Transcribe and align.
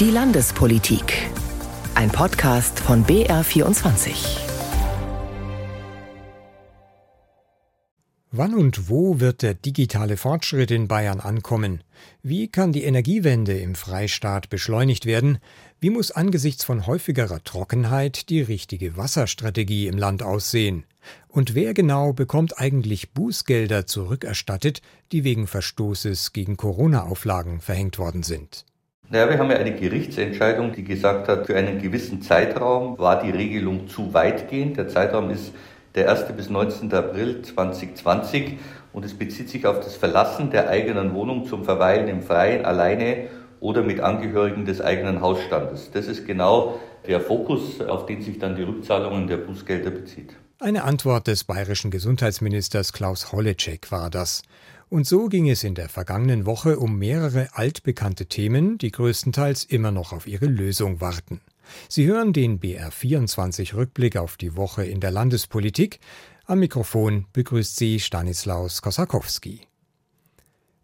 Die 0.00 0.12
Landespolitik. 0.12 1.28
Ein 1.96 2.08
Podcast 2.10 2.78
von 2.78 3.04
BR24. 3.04 4.38
Wann 8.30 8.54
und 8.54 8.88
wo 8.88 9.18
wird 9.18 9.42
der 9.42 9.54
digitale 9.54 10.16
Fortschritt 10.16 10.70
in 10.70 10.86
Bayern 10.86 11.18
ankommen? 11.18 11.82
Wie 12.22 12.46
kann 12.46 12.70
die 12.70 12.84
Energiewende 12.84 13.58
im 13.58 13.74
Freistaat 13.74 14.48
beschleunigt 14.50 15.04
werden? 15.04 15.38
Wie 15.80 15.90
muss 15.90 16.12
angesichts 16.12 16.62
von 16.62 16.86
häufigerer 16.86 17.42
Trockenheit 17.42 18.28
die 18.28 18.40
richtige 18.40 18.96
Wasserstrategie 18.96 19.88
im 19.88 19.98
Land 19.98 20.22
aussehen? 20.22 20.84
Und 21.26 21.56
wer 21.56 21.74
genau 21.74 22.12
bekommt 22.12 22.60
eigentlich 22.60 23.14
Bußgelder 23.14 23.86
zurückerstattet, 23.86 24.80
die 25.10 25.24
wegen 25.24 25.48
Verstoßes 25.48 26.32
gegen 26.32 26.56
Corona-Auflagen 26.56 27.60
verhängt 27.60 27.98
worden 27.98 28.22
sind? 28.22 28.64
Naja, 29.10 29.30
wir 29.30 29.38
haben 29.38 29.50
ja 29.50 29.56
eine 29.56 29.74
Gerichtsentscheidung, 29.74 30.72
die 30.72 30.84
gesagt 30.84 31.28
hat, 31.28 31.46
für 31.46 31.56
einen 31.56 31.80
gewissen 31.80 32.20
Zeitraum 32.20 32.98
war 32.98 33.22
die 33.22 33.30
Regelung 33.30 33.88
zu 33.88 34.12
weitgehend. 34.12 34.76
Der 34.76 34.88
Zeitraum 34.88 35.30
ist 35.30 35.54
der 35.94 36.10
1. 36.10 36.26
bis 36.36 36.50
19. 36.50 36.92
April 36.92 37.40
2020 37.40 38.58
und 38.92 39.06
es 39.06 39.14
bezieht 39.14 39.48
sich 39.48 39.66
auf 39.66 39.80
das 39.80 39.96
Verlassen 39.96 40.50
der 40.50 40.68
eigenen 40.68 41.14
Wohnung 41.14 41.46
zum 41.46 41.64
Verweilen 41.64 42.06
im 42.08 42.22
Freien 42.22 42.66
alleine 42.66 43.28
oder 43.60 43.82
mit 43.82 44.00
Angehörigen 44.00 44.66
des 44.66 44.82
eigenen 44.82 45.22
Hausstandes. 45.22 45.90
Das 45.90 46.06
ist 46.06 46.26
genau 46.26 46.78
der 47.06 47.22
Fokus, 47.22 47.80
auf 47.80 48.04
den 48.04 48.20
sich 48.20 48.38
dann 48.38 48.56
die 48.56 48.62
Rückzahlungen 48.62 49.26
der 49.26 49.38
Bußgelder 49.38 49.90
bezieht. 49.90 50.34
Eine 50.60 50.84
Antwort 50.84 51.28
des 51.28 51.44
bayerischen 51.44 51.90
Gesundheitsministers 51.90 52.92
Klaus 52.92 53.32
Holleczek 53.32 53.90
war 53.90 54.10
das. 54.10 54.42
Und 54.90 55.06
so 55.06 55.28
ging 55.28 55.50
es 55.50 55.64
in 55.64 55.74
der 55.74 55.88
vergangenen 55.88 56.46
Woche 56.46 56.78
um 56.78 56.98
mehrere 56.98 57.50
altbekannte 57.52 58.26
Themen, 58.26 58.78
die 58.78 58.90
größtenteils 58.90 59.64
immer 59.64 59.90
noch 59.90 60.12
auf 60.12 60.26
ihre 60.26 60.46
Lösung 60.46 61.00
warten. 61.00 61.42
Sie 61.88 62.06
hören 62.06 62.32
den 62.32 62.60
BR24 62.60 63.74
Rückblick 63.74 64.16
auf 64.16 64.38
die 64.38 64.56
Woche 64.56 64.84
in 64.84 65.00
der 65.00 65.10
Landespolitik. 65.10 66.00
Am 66.46 66.60
Mikrofon 66.60 67.26
begrüßt 67.34 67.76
sie 67.76 68.00
Stanislaus 68.00 68.80
Kosakowski. 68.80 69.60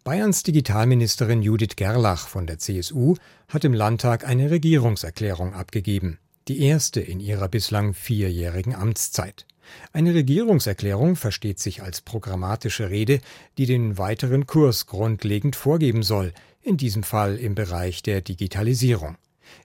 Bayerns 0.03 0.43
Digitalministerin 0.43 1.41
Judith 1.41 1.75
Gerlach 1.75 2.27
von 2.27 2.45
der 2.45 2.59
CSU 2.59 3.15
hat 3.47 3.63
im 3.63 3.73
Landtag 3.73 4.27
eine 4.27 4.51
Regierungserklärung 4.51 5.55
abgegeben, 5.55 6.19
die 6.47 6.61
erste 6.61 7.01
in 7.01 7.19
ihrer 7.19 7.49
bislang 7.49 7.95
vierjährigen 7.95 8.75
Amtszeit. 8.75 9.47
Eine 9.93 10.13
Regierungserklärung 10.13 11.15
versteht 11.15 11.59
sich 11.59 11.81
als 11.83 12.01
programmatische 12.01 12.89
Rede, 12.89 13.21
die 13.57 13.65
den 13.65 13.97
weiteren 13.97 14.47
Kurs 14.47 14.85
grundlegend 14.85 15.55
vorgeben 15.55 16.03
soll, 16.03 16.33
in 16.61 16.77
diesem 16.77 17.03
Fall 17.03 17.37
im 17.37 17.55
Bereich 17.55 18.03
der 18.03 18.21
Digitalisierung. 18.21 19.17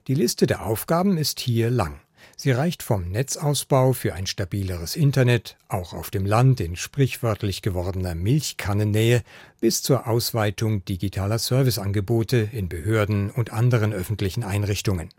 Die 0.07 0.13
Liste 0.13 0.47
der 0.47 0.65
Aufgaben 0.65 1.17
ist 1.17 1.39
hier 1.39 1.69
lang. 1.69 1.99
Sie 2.37 2.51
reicht 2.51 2.83
vom 2.83 3.09
Netzausbau 3.09 3.93
für 3.93 4.13
ein 4.13 4.25
stabileres 4.25 4.95
Internet, 4.95 5.57
auch 5.67 5.93
auf 5.93 6.09
dem 6.09 6.25
Land 6.25 6.59
in 6.59 6.75
sprichwörtlich 6.75 7.61
gewordener 7.61 8.15
Milchkannennähe, 8.15 9.23
bis 9.59 9.81
zur 9.81 10.07
Ausweitung 10.07 10.83
digitaler 10.85 11.39
Serviceangebote 11.39 12.49
in 12.51 12.69
Behörden 12.69 13.29
und 13.29 13.53
anderen 13.53 13.93
öffentlichen 13.93 14.43
Einrichtungen. 14.43 15.09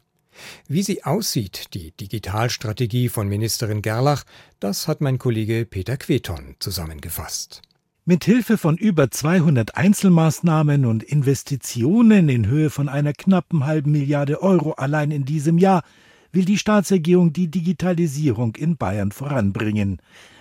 Wie 0.68 0.82
sie 0.82 1.04
aussieht, 1.04 1.74
die 1.74 1.92
Digitalstrategie 1.92 3.08
von 3.08 3.28
Ministerin 3.28 3.82
Gerlach, 3.82 4.24
das 4.60 4.88
hat 4.88 5.00
mein 5.00 5.18
Kollege 5.18 5.66
Peter 5.66 5.96
Queton 5.96 6.56
zusammengefasst. 6.58 7.62
Mit 8.04 8.24
Hilfe 8.24 8.58
von 8.58 8.76
über 8.76 9.12
200 9.12 9.76
Einzelmaßnahmen 9.76 10.86
und 10.86 11.04
Investitionen 11.04 12.28
in 12.28 12.48
Höhe 12.48 12.68
von 12.68 12.88
einer 12.88 13.12
knappen 13.12 13.64
halben 13.64 13.92
Milliarde 13.92 14.42
Euro 14.42 14.72
allein 14.72 15.12
in 15.12 15.24
diesem 15.24 15.56
Jahr 15.58 15.84
will 16.32 16.44
die 16.44 16.58
Staatsregierung 16.58 17.32
die 17.32 17.48
Digitalisierung 17.48 18.56
in 18.56 18.76
Bayern 18.76 19.12
voranbringen. 19.12 19.98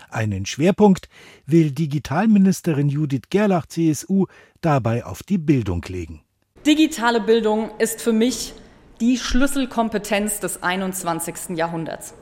Einen 0.10 0.46
Schwerpunkt 0.46 1.08
will 1.46 1.72
Digitalministerin 1.72 2.90
Judith 2.90 3.30
Gerlach 3.30 3.68
CSU 3.68 4.26
dabei 4.62 5.06
auf 5.06 5.22
die 5.22 5.38
Bildung 5.38 5.86
legen. 5.88 6.22
Digitale 6.66 7.22
Bildung 7.22 7.72
ist 7.80 8.02
für 8.02 8.14
mich 8.14 8.54
die 9.02 9.18
Schlüsselkompetenz 9.18 10.40
des 10.40 10.62
21. 10.62 11.58
Jahrhunderts. 11.58 12.14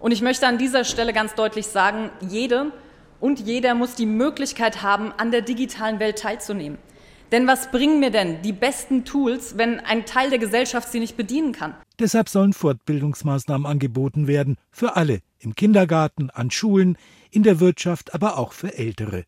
Und 0.00 0.10
ich 0.10 0.22
möchte 0.22 0.46
an 0.46 0.56
dieser 0.56 0.84
Stelle 0.84 1.12
ganz 1.12 1.34
deutlich 1.34 1.66
sagen, 1.66 2.10
jede 2.20 2.72
und 3.20 3.40
jeder 3.40 3.74
muss 3.74 3.94
die 3.94 4.06
Möglichkeit 4.06 4.82
haben, 4.82 5.12
an 5.12 5.30
der 5.30 5.42
digitalen 5.42 6.00
Welt 6.00 6.18
teilzunehmen. 6.18 6.78
Denn 7.30 7.46
was 7.46 7.70
bringen 7.70 8.00
mir 8.00 8.10
denn 8.10 8.40
die 8.42 8.52
besten 8.52 9.04
Tools, 9.04 9.58
wenn 9.58 9.80
ein 9.80 10.06
Teil 10.06 10.30
der 10.30 10.38
Gesellschaft 10.38 10.90
sie 10.90 11.00
nicht 11.00 11.16
bedienen 11.16 11.52
kann? 11.52 11.74
Deshalb 11.98 12.28
sollen 12.28 12.52
Fortbildungsmaßnahmen 12.54 13.66
angeboten 13.66 14.26
werden, 14.26 14.56
für 14.70 14.96
alle, 14.96 15.20
im 15.40 15.54
Kindergarten, 15.54 16.30
an 16.30 16.50
Schulen, 16.50 16.96
in 17.30 17.42
der 17.42 17.60
Wirtschaft, 17.60 18.14
aber 18.14 18.38
auch 18.38 18.52
für 18.52 18.78
Ältere. 18.78 19.24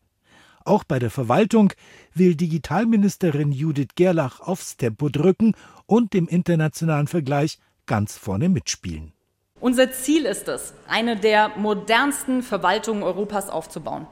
Auch 0.67 0.83
bei 0.83 0.99
der 0.99 1.09
Verwaltung 1.09 1.71
will 2.13 2.35
Digitalministerin 2.35 3.53
Judith 3.53 3.95
Gerlach 3.95 4.41
aufs 4.41 4.75
Tempo 4.75 5.07
drücken 5.07 5.53
und 5.87 6.13
im 6.13 6.27
internationalen 6.27 7.07
Vergleich 7.07 7.57
ganz 7.87 8.17
vorne 8.17 8.49
mitspielen. 8.49 9.13
Unser 9.59 9.91
Ziel 9.91 10.25
ist 10.25 10.47
es, 10.47 10.73
eine 10.87 11.15
der 11.15 11.49
modernsten 11.57 12.43
Verwaltungen 12.43 13.01
Europas 13.01 13.49
aufzubauen. 13.49 14.05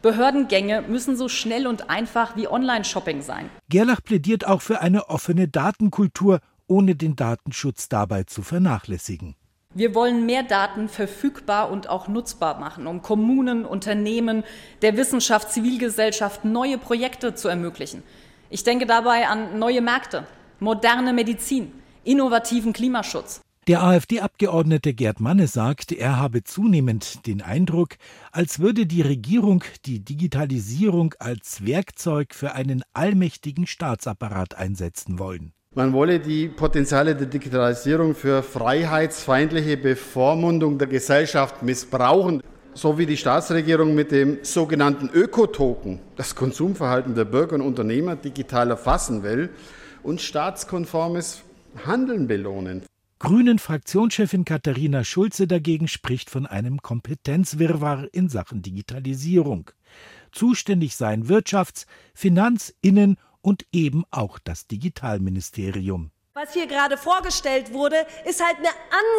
Behördengänge 0.00 0.82
müssen 0.82 1.16
so 1.16 1.28
schnell 1.28 1.66
und 1.66 1.90
einfach 1.90 2.36
wie 2.36 2.46
Online-Shopping 2.46 3.22
sein. 3.22 3.50
Gerlach 3.68 4.02
plädiert 4.02 4.46
auch 4.46 4.62
für 4.62 4.80
eine 4.80 5.08
offene 5.08 5.48
Datenkultur, 5.48 6.40
ohne 6.68 6.94
den 6.94 7.16
Datenschutz 7.16 7.88
dabei 7.88 8.24
zu 8.24 8.42
vernachlässigen. 8.42 9.34
Wir 9.74 9.94
wollen 9.94 10.26
mehr 10.26 10.42
Daten 10.42 10.88
verfügbar 10.88 11.70
und 11.70 11.88
auch 11.88 12.06
nutzbar 12.06 12.60
machen, 12.60 12.86
um 12.86 13.00
Kommunen, 13.00 13.64
Unternehmen, 13.64 14.44
der 14.82 14.96
Wissenschaft, 14.96 15.50
Zivilgesellschaft 15.50 16.44
neue 16.44 16.78
Projekte 16.78 17.34
zu 17.34 17.48
ermöglichen. 17.48 18.02
Ich 18.50 18.64
denke 18.64 18.86
dabei 18.86 19.28
an 19.28 19.58
neue 19.58 19.80
Märkte, 19.80 20.26
moderne 20.62 21.12
Medizin, 21.12 21.72
innovativen 22.04 22.72
Klimaschutz. 22.72 23.40
Der 23.68 23.82
AfD-Abgeordnete 23.82 24.92
Gerd 24.92 25.20
Manne 25.20 25.46
sagt, 25.46 25.92
er 25.92 26.18
habe 26.18 26.42
zunehmend 26.42 27.26
den 27.28 27.42
Eindruck, 27.42 27.90
als 28.32 28.58
würde 28.58 28.86
die 28.86 29.02
Regierung 29.02 29.62
die 29.86 30.00
Digitalisierung 30.00 31.14
als 31.20 31.64
Werkzeug 31.64 32.34
für 32.34 32.54
einen 32.54 32.82
allmächtigen 32.92 33.68
Staatsapparat 33.68 34.56
einsetzen 34.56 35.20
wollen. 35.20 35.52
Man 35.76 35.92
wolle 35.92 36.18
die 36.18 36.48
Potenziale 36.48 37.14
der 37.14 37.28
Digitalisierung 37.28 38.16
für 38.16 38.42
freiheitsfeindliche 38.42 39.76
Bevormundung 39.76 40.78
der 40.78 40.88
Gesellschaft 40.88 41.62
missbrauchen, 41.62 42.42
so 42.74 42.98
wie 42.98 43.06
die 43.06 43.16
Staatsregierung 43.16 43.94
mit 43.94 44.10
dem 44.10 44.38
sogenannten 44.42 45.08
Ökotoken 45.08 46.00
das 46.16 46.34
Konsumverhalten 46.34 47.14
der 47.14 47.26
Bürger 47.26 47.54
und 47.54 47.62
Unternehmer 47.62 48.16
digital 48.16 48.70
erfassen 48.70 49.22
will 49.22 49.50
und 50.02 50.20
staatskonformes 50.20 51.42
Handeln 51.86 52.26
belohnen. 52.26 52.82
Grünen 53.18 53.60
Fraktionschefin 53.60 54.44
Katharina 54.44 55.04
Schulze 55.04 55.46
dagegen 55.46 55.86
spricht 55.86 56.28
von 56.28 56.44
einem 56.44 56.82
Kompetenzwirrwarr 56.82 58.08
in 58.12 58.28
Sachen 58.28 58.62
Digitalisierung. 58.62 59.70
Zuständig 60.32 60.96
seien 60.96 61.28
Wirtschafts-, 61.28 61.86
Finanz-, 62.14 62.74
Innen- 62.80 63.18
und 63.40 63.64
eben 63.72 64.04
auch 64.10 64.38
das 64.40 64.66
Digitalministerium. 64.66 66.10
Was 66.34 66.54
hier 66.54 66.66
gerade 66.66 66.96
vorgestellt 66.96 67.74
wurde, 67.74 68.06
ist 68.24 68.42
halt 68.42 68.56
eine 68.56 68.70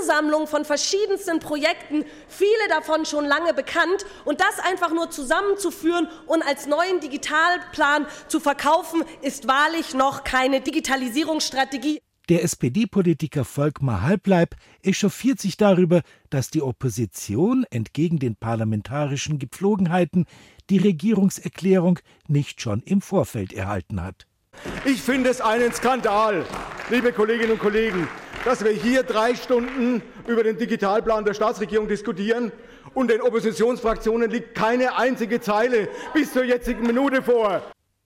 Ansammlung 0.01 0.47
von 0.47 0.65
verschiedensten 0.65 1.39
Projekten, 1.39 2.05
viele 2.27 2.67
davon 2.69 3.05
schon 3.05 3.25
lange 3.25 3.53
bekannt. 3.53 4.03
Und 4.25 4.41
das 4.41 4.57
einfach 4.57 4.91
nur 4.91 5.11
zusammenzuführen 5.11 6.07
und 6.25 6.41
als 6.41 6.65
neuen 6.65 7.01
Digitalplan 7.01 8.07
zu 8.27 8.39
verkaufen, 8.39 9.03
ist 9.21 9.47
wahrlich 9.47 9.93
noch 9.93 10.23
keine 10.23 10.61
Digitalisierungsstrategie. 10.61 12.01
Der 12.29 12.43
SPD-Politiker 12.43 13.45
Volkmar 13.45 14.01
Halbleib 14.01 14.55
echauffiert 14.81 15.39
sich 15.39 15.55
darüber, 15.55 16.01
dass 16.31 16.49
die 16.49 16.63
Opposition 16.63 17.63
entgegen 17.69 18.17
den 18.17 18.35
parlamentarischen 18.35 19.37
Gepflogenheiten 19.37 20.25
die 20.71 20.79
Regierungserklärung 20.79 21.99
nicht 22.27 22.59
schon 22.59 22.81
im 22.81 23.01
Vorfeld 23.01 23.53
erhalten 23.53 24.01
hat. 24.01 24.25
Ich 24.85 25.01
finde 25.01 25.29
es 25.29 25.39
einen 25.39 25.71
Skandal, 25.71 26.45
liebe 26.89 27.13
Kolleginnen 27.13 27.53
und 27.53 27.59
Kollegen, 27.59 28.07
dass 28.43 28.65
wir 28.65 28.71
hier 28.71 29.03
drei 29.03 29.33
Stunden 29.33 30.01
über 30.27 30.43
den 30.43 30.57
Digitalplan 30.57 31.23
der 31.23 31.33
Staatsregierung 31.33 31.87
diskutieren 31.87 32.51
und 32.93 33.09
den 33.09 33.21
Oppositionsfraktionen 33.21 34.29
liegt 34.29 34.55
keine 34.55 34.97
einzige 34.97 35.39
Zeile 35.39 35.87
bis 36.13 36.33
zur 36.33 36.43
jetzigen 36.43 36.85
Minute 36.85 37.21
vor. 37.21 37.61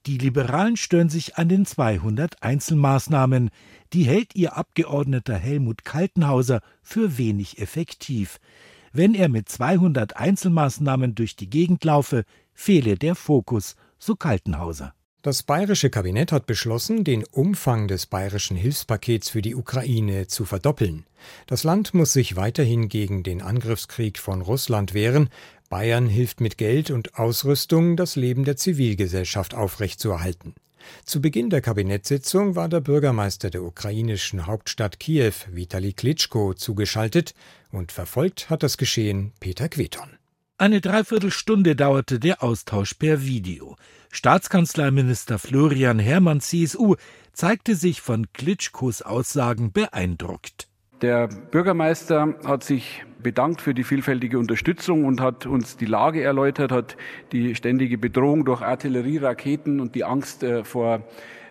Die 0.06 0.18
Liberalen 0.18 0.76
stören 0.76 1.08
sich 1.08 1.36
an 1.36 1.48
den 1.48 1.66
200 1.66 2.44
Einzelmaßnahmen. 2.44 3.50
Die 3.92 4.04
hält 4.04 4.36
ihr 4.36 4.56
Abgeordneter 4.56 5.34
Helmut 5.34 5.84
Kaltenhauser 5.84 6.60
für 6.80 7.18
wenig 7.18 7.58
effektiv. 7.58 8.38
Wenn 8.92 9.14
er 9.14 9.28
mit 9.28 9.48
200 9.48 10.16
Einzelmaßnahmen 10.16 11.16
durch 11.16 11.34
die 11.34 11.50
Gegend 11.50 11.84
laufe, 11.84 12.24
fehle 12.54 12.94
der 12.94 13.16
Fokus, 13.16 13.74
so 13.98 14.14
Kaltenhauser. 14.14 14.94
Das 15.28 15.42
bayerische 15.42 15.90
Kabinett 15.90 16.32
hat 16.32 16.46
beschlossen, 16.46 17.04
den 17.04 17.22
Umfang 17.22 17.86
des 17.86 18.06
bayerischen 18.06 18.56
Hilfspakets 18.56 19.28
für 19.28 19.42
die 19.42 19.54
Ukraine 19.54 20.26
zu 20.26 20.46
verdoppeln. 20.46 21.04
Das 21.46 21.64
Land 21.64 21.92
muss 21.92 22.14
sich 22.14 22.36
weiterhin 22.36 22.88
gegen 22.88 23.24
den 23.24 23.42
Angriffskrieg 23.42 24.18
von 24.18 24.40
Russland 24.40 24.94
wehren. 24.94 25.28
Bayern 25.68 26.08
hilft 26.08 26.40
mit 26.40 26.56
Geld 26.56 26.90
und 26.90 27.18
Ausrüstung, 27.18 27.94
das 27.94 28.16
Leben 28.16 28.46
der 28.46 28.56
Zivilgesellschaft 28.56 29.54
aufrechtzuerhalten. 29.54 30.54
Zu 31.04 31.20
Beginn 31.20 31.50
der 31.50 31.60
Kabinettssitzung 31.60 32.56
war 32.56 32.70
der 32.70 32.80
Bürgermeister 32.80 33.50
der 33.50 33.64
ukrainischen 33.64 34.46
Hauptstadt 34.46 34.98
Kiew, 34.98 35.34
Vitali 35.50 35.92
Klitschko, 35.92 36.54
zugeschaltet 36.54 37.34
und 37.70 37.92
verfolgt 37.92 38.48
hat 38.48 38.62
das 38.62 38.78
Geschehen 38.78 39.32
Peter 39.40 39.68
Queton. 39.68 40.08
Eine 40.56 40.80
Dreiviertelstunde 40.80 41.76
dauerte 41.76 42.18
der 42.18 42.42
Austausch 42.42 42.94
per 42.94 43.22
Video. 43.22 43.76
Staatskanzleiminister 44.18 45.38
Florian 45.38 46.00
Herrmann 46.00 46.40
CSU 46.40 46.96
zeigte 47.32 47.76
sich 47.76 48.00
von 48.00 48.26
Klitschkos 48.32 49.00
Aussagen 49.00 49.70
beeindruckt. 49.70 50.66
Der 51.02 51.28
Bürgermeister 51.28 52.34
hat 52.44 52.64
sich 52.64 53.04
bedankt 53.22 53.60
für 53.60 53.74
die 53.74 53.84
vielfältige 53.84 54.40
Unterstützung 54.40 55.04
und 55.04 55.20
hat 55.20 55.46
uns 55.46 55.76
die 55.76 55.86
Lage 55.86 56.20
erläutert, 56.20 56.72
hat 56.72 56.96
die 57.30 57.54
ständige 57.54 57.96
Bedrohung 57.96 58.44
durch 58.44 58.60
Artillerie, 58.60 59.18
Raketen 59.18 59.78
und 59.78 59.94
die 59.94 60.02
Angst 60.02 60.42
äh, 60.42 60.64
vor 60.64 61.04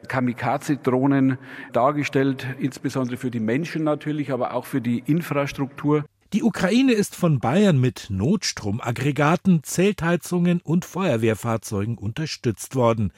Kamikaze-Drohnen 0.09 1.37
dargestellt, 1.71 2.45
insbesondere 2.59 3.15
für 3.15 3.31
die 3.31 3.39
Menschen 3.39 3.85
natürlich, 3.85 4.33
aber 4.33 4.53
auch 4.53 4.65
für 4.65 4.81
die 4.81 5.01
Infrastruktur. 5.05 6.03
Die 6.33 6.43
Ukraine 6.43 6.91
ist 6.91 7.15
von 7.15 7.39
Bayern 7.39 7.79
mit 7.79 8.07
Notstromaggregaten, 8.09 9.63
Zeltheizungen 9.63 10.59
und 10.59 10.83
Feuerwehrfahrzeugen 10.83 11.97
unterstützt 11.97 12.75
worden. 12.75 13.13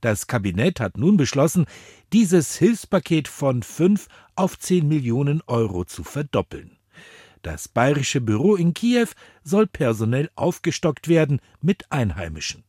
Das 0.00 0.28
Kabinett 0.28 0.80
hat 0.80 0.96
nun 0.96 1.18
beschlossen, 1.18 1.66
dieses 2.14 2.56
Hilfspaket 2.56 3.28
von 3.28 3.62
5 3.62 4.08
auf 4.34 4.58
10 4.58 4.88
Millionen 4.88 5.42
Euro 5.46 5.84
zu 5.84 6.04
verdoppeln. 6.04 6.78
Das 7.42 7.68
bayerische 7.68 8.22
Büro 8.22 8.56
in 8.56 8.72
Kiew 8.72 9.08
soll 9.42 9.66
personell 9.66 10.30
aufgestockt 10.34 11.08
werden 11.08 11.40
mit 11.60 11.92
Einheimischen. 11.92 12.64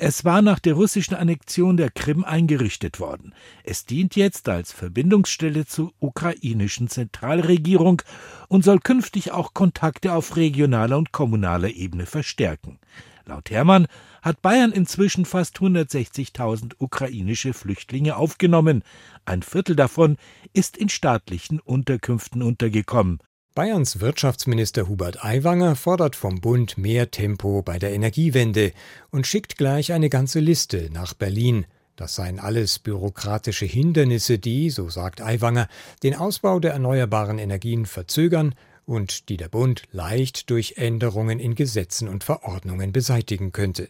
Es 0.00 0.24
war 0.24 0.42
nach 0.42 0.60
der 0.60 0.74
russischen 0.74 1.16
Annexion 1.16 1.76
der 1.76 1.90
Krim 1.90 2.22
eingerichtet 2.22 3.00
worden. 3.00 3.34
Es 3.64 3.84
dient 3.84 4.14
jetzt 4.14 4.48
als 4.48 4.70
Verbindungsstelle 4.70 5.66
zur 5.66 5.92
ukrainischen 5.98 6.86
Zentralregierung 6.86 8.02
und 8.46 8.62
soll 8.62 8.78
künftig 8.78 9.32
auch 9.32 9.54
Kontakte 9.54 10.12
auf 10.12 10.36
regionaler 10.36 10.98
und 10.98 11.10
kommunaler 11.10 11.70
Ebene 11.70 12.06
verstärken. 12.06 12.78
Laut 13.26 13.50
Hermann 13.50 13.88
hat 14.22 14.40
Bayern 14.40 14.70
inzwischen 14.70 15.24
fast 15.24 15.58
160.000 15.58 16.76
ukrainische 16.78 17.52
Flüchtlinge 17.52 18.16
aufgenommen. 18.16 18.84
Ein 19.24 19.42
Viertel 19.42 19.74
davon 19.74 20.16
ist 20.52 20.76
in 20.76 20.90
staatlichen 20.90 21.58
Unterkünften 21.58 22.42
untergekommen. 22.44 23.18
Bayerns 23.58 23.98
Wirtschaftsminister 23.98 24.86
Hubert 24.86 25.24
Aiwanger 25.24 25.74
fordert 25.74 26.14
vom 26.14 26.40
Bund 26.40 26.78
mehr 26.78 27.10
Tempo 27.10 27.60
bei 27.60 27.80
der 27.80 27.92
Energiewende 27.92 28.70
und 29.10 29.26
schickt 29.26 29.58
gleich 29.58 29.92
eine 29.92 30.08
ganze 30.08 30.38
Liste 30.38 30.90
nach 30.92 31.12
Berlin. 31.12 31.66
Das 31.96 32.14
seien 32.14 32.38
alles 32.38 32.78
bürokratische 32.78 33.66
Hindernisse, 33.66 34.38
die, 34.38 34.70
so 34.70 34.90
sagt 34.90 35.20
Aiwanger, 35.20 35.66
den 36.04 36.14
Ausbau 36.14 36.60
der 36.60 36.70
erneuerbaren 36.70 37.40
Energien 37.40 37.84
verzögern 37.84 38.54
und 38.86 39.28
die 39.28 39.36
der 39.36 39.48
Bund 39.48 39.82
leicht 39.90 40.50
durch 40.50 40.74
Änderungen 40.76 41.40
in 41.40 41.56
Gesetzen 41.56 42.06
und 42.06 42.22
Verordnungen 42.22 42.92
beseitigen 42.92 43.50
könnte. 43.50 43.88